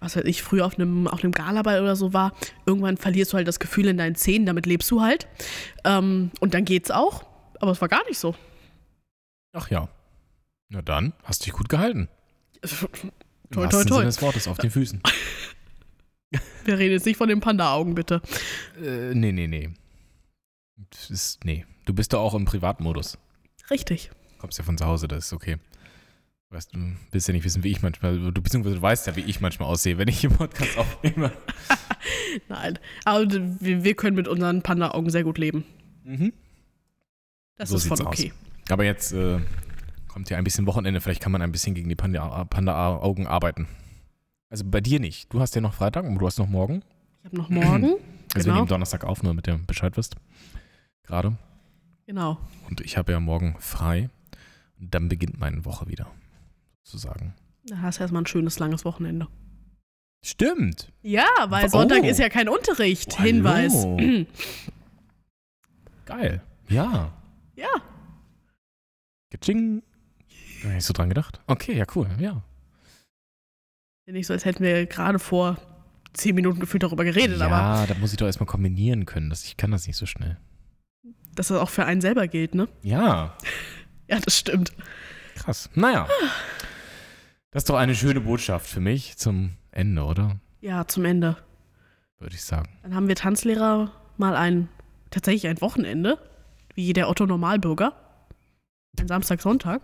[0.00, 2.32] was weiß ich, früher auf einem, auf einem Galaball oder so war,
[2.66, 5.28] irgendwann verlierst du halt das Gefühl in deinen Zähnen, damit lebst du halt.
[5.84, 7.24] Ähm, und dann geht's auch.
[7.60, 8.34] Aber es war gar nicht so.
[9.52, 9.88] Ach ja.
[10.68, 12.08] Na dann, hast dich gut gehalten.
[12.62, 12.70] Im
[13.50, 13.94] toi, wahrsten toi.
[13.96, 15.02] Sinne des Wortes, auf den Füßen.
[16.64, 18.22] Wir reden jetzt nicht von den Panda-Augen, bitte.
[18.80, 19.70] äh, nee, nee, nee.
[20.90, 21.66] Das ist, nee.
[21.84, 23.18] Du bist doch auch im Privatmodus.
[23.70, 24.10] Richtig.
[24.38, 25.58] Kommst ja von zu Hause, das ist okay.
[26.52, 26.78] Weißt du,
[27.12, 29.68] willst ja nicht wissen, wie ich manchmal, du beziehungsweise du weißt ja, wie ich manchmal
[29.68, 31.30] aussehe, wenn ich im Podcast aufnehme.
[32.48, 32.76] Nein.
[33.04, 35.64] Aber wir, wir können mit unseren Panda-Augen sehr gut leben.
[36.04, 36.32] Mhm.
[37.56, 38.18] Das So ist voll sieht's aus.
[38.18, 38.32] okay.
[38.68, 39.38] Aber jetzt äh,
[40.08, 43.68] kommt ja ein bisschen Wochenende, vielleicht kann man ein bisschen gegen die Panda- Panda-Augen arbeiten.
[44.48, 45.32] Also bei dir nicht.
[45.32, 46.82] Du hast ja noch Freitag und du hast noch morgen.
[47.20, 47.84] Ich habe noch morgen.
[47.84, 47.94] Also
[48.34, 48.54] wir Genau.
[48.56, 50.16] nehmen Donnerstag auf, nur damit ihr Bescheid wisst.
[51.04, 51.36] Gerade.
[52.06, 52.38] Genau.
[52.68, 54.10] Und ich habe ja morgen frei.
[54.80, 56.10] Und dann beginnt meine Woche wieder.
[56.90, 57.34] Sozusagen.
[57.66, 59.28] Da hast du erstmal ein schönes, langes Wochenende.
[60.24, 60.92] Stimmt.
[61.02, 61.68] Ja, weil Oh.
[61.68, 63.16] Sonntag ist ja kein Unterricht.
[63.18, 63.26] Hallo.
[63.28, 63.86] Hinweis.
[66.04, 66.42] Geil.
[66.68, 67.12] Ja.
[67.54, 67.68] Ja,
[69.30, 69.82] Geching.
[70.62, 71.40] Da hab ich so dran gedacht.
[71.46, 72.08] Okay, ja, cool.
[72.18, 72.42] Ja.
[74.06, 75.58] nicht so, als hätten wir gerade vor
[76.12, 79.30] zehn Minuten gefühlt darüber geredet, aber ja, da muss ich doch erstmal kombinieren können.
[79.30, 80.38] Das, ich kann das nicht so schnell.
[81.36, 82.68] dass das auch für einen selber gilt, ne?
[82.82, 83.36] Ja,
[84.08, 84.72] Ja, das stimmt.
[85.36, 85.70] krass.
[85.74, 86.08] Naja.
[87.50, 90.38] Das ist doch eine schöne Botschaft für mich zum Ende, oder?
[90.60, 91.36] Ja, zum Ende.
[92.18, 92.68] Würde ich sagen.
[92.82, 94.68] Dann haben wir Tanzlehrer mal ein,
[95.10, 96.18] tatsächlich ein Wochenende,
[96.74, 97.94] wie der Otto Normalbürger.
[98.98, 99.82] Ein Samstag, Sonntag.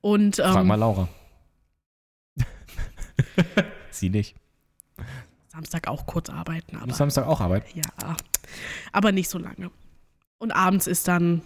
[0.00, 1.08] Und Frag ähm, mal Laura.
[3.90, 4.36] Sie nicht.
[5.48, 7.64] Samstag auch kurz arbeiten, aber Samstag auch Arbeit.
[7.74, 8.16] ja,
[8.92, 9.72] aber nicht so lange.
[10.38, 11.42] Und abends ist dann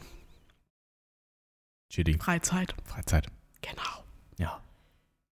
[1.88, 2.18] Chili.
[2.18, 2.74] Freizeit.
[2.84, 3.28] Freizeit.
[3.62, 4.01] Genau.
[4.42, 4.58] Ja.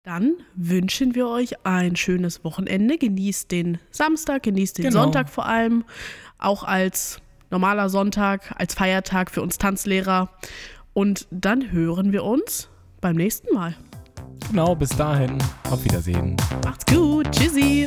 [0.03, 2.97] Dann wünschen wir euch ein schönes Wochenende.
[2.97, 5.03] Genießt den Samstag, genießt den Genau.
[5.03, 5.85] Sonntag vor allem.
[6.39, 7.19] Auch als
[7.51, 10.29] normaler Sonntag, als Feiertag für uns Tanzlehrer.
[10.93, 13.75] Und dann hören wir uns beim nächsten Mal.
[14.49, 15.37] Genau, bis dahin.
[15.69, 16.35] Auf Wiedersehen.
[16.65, 17.31] Macht's gut.
[17.31, 17.85] Tschüssi.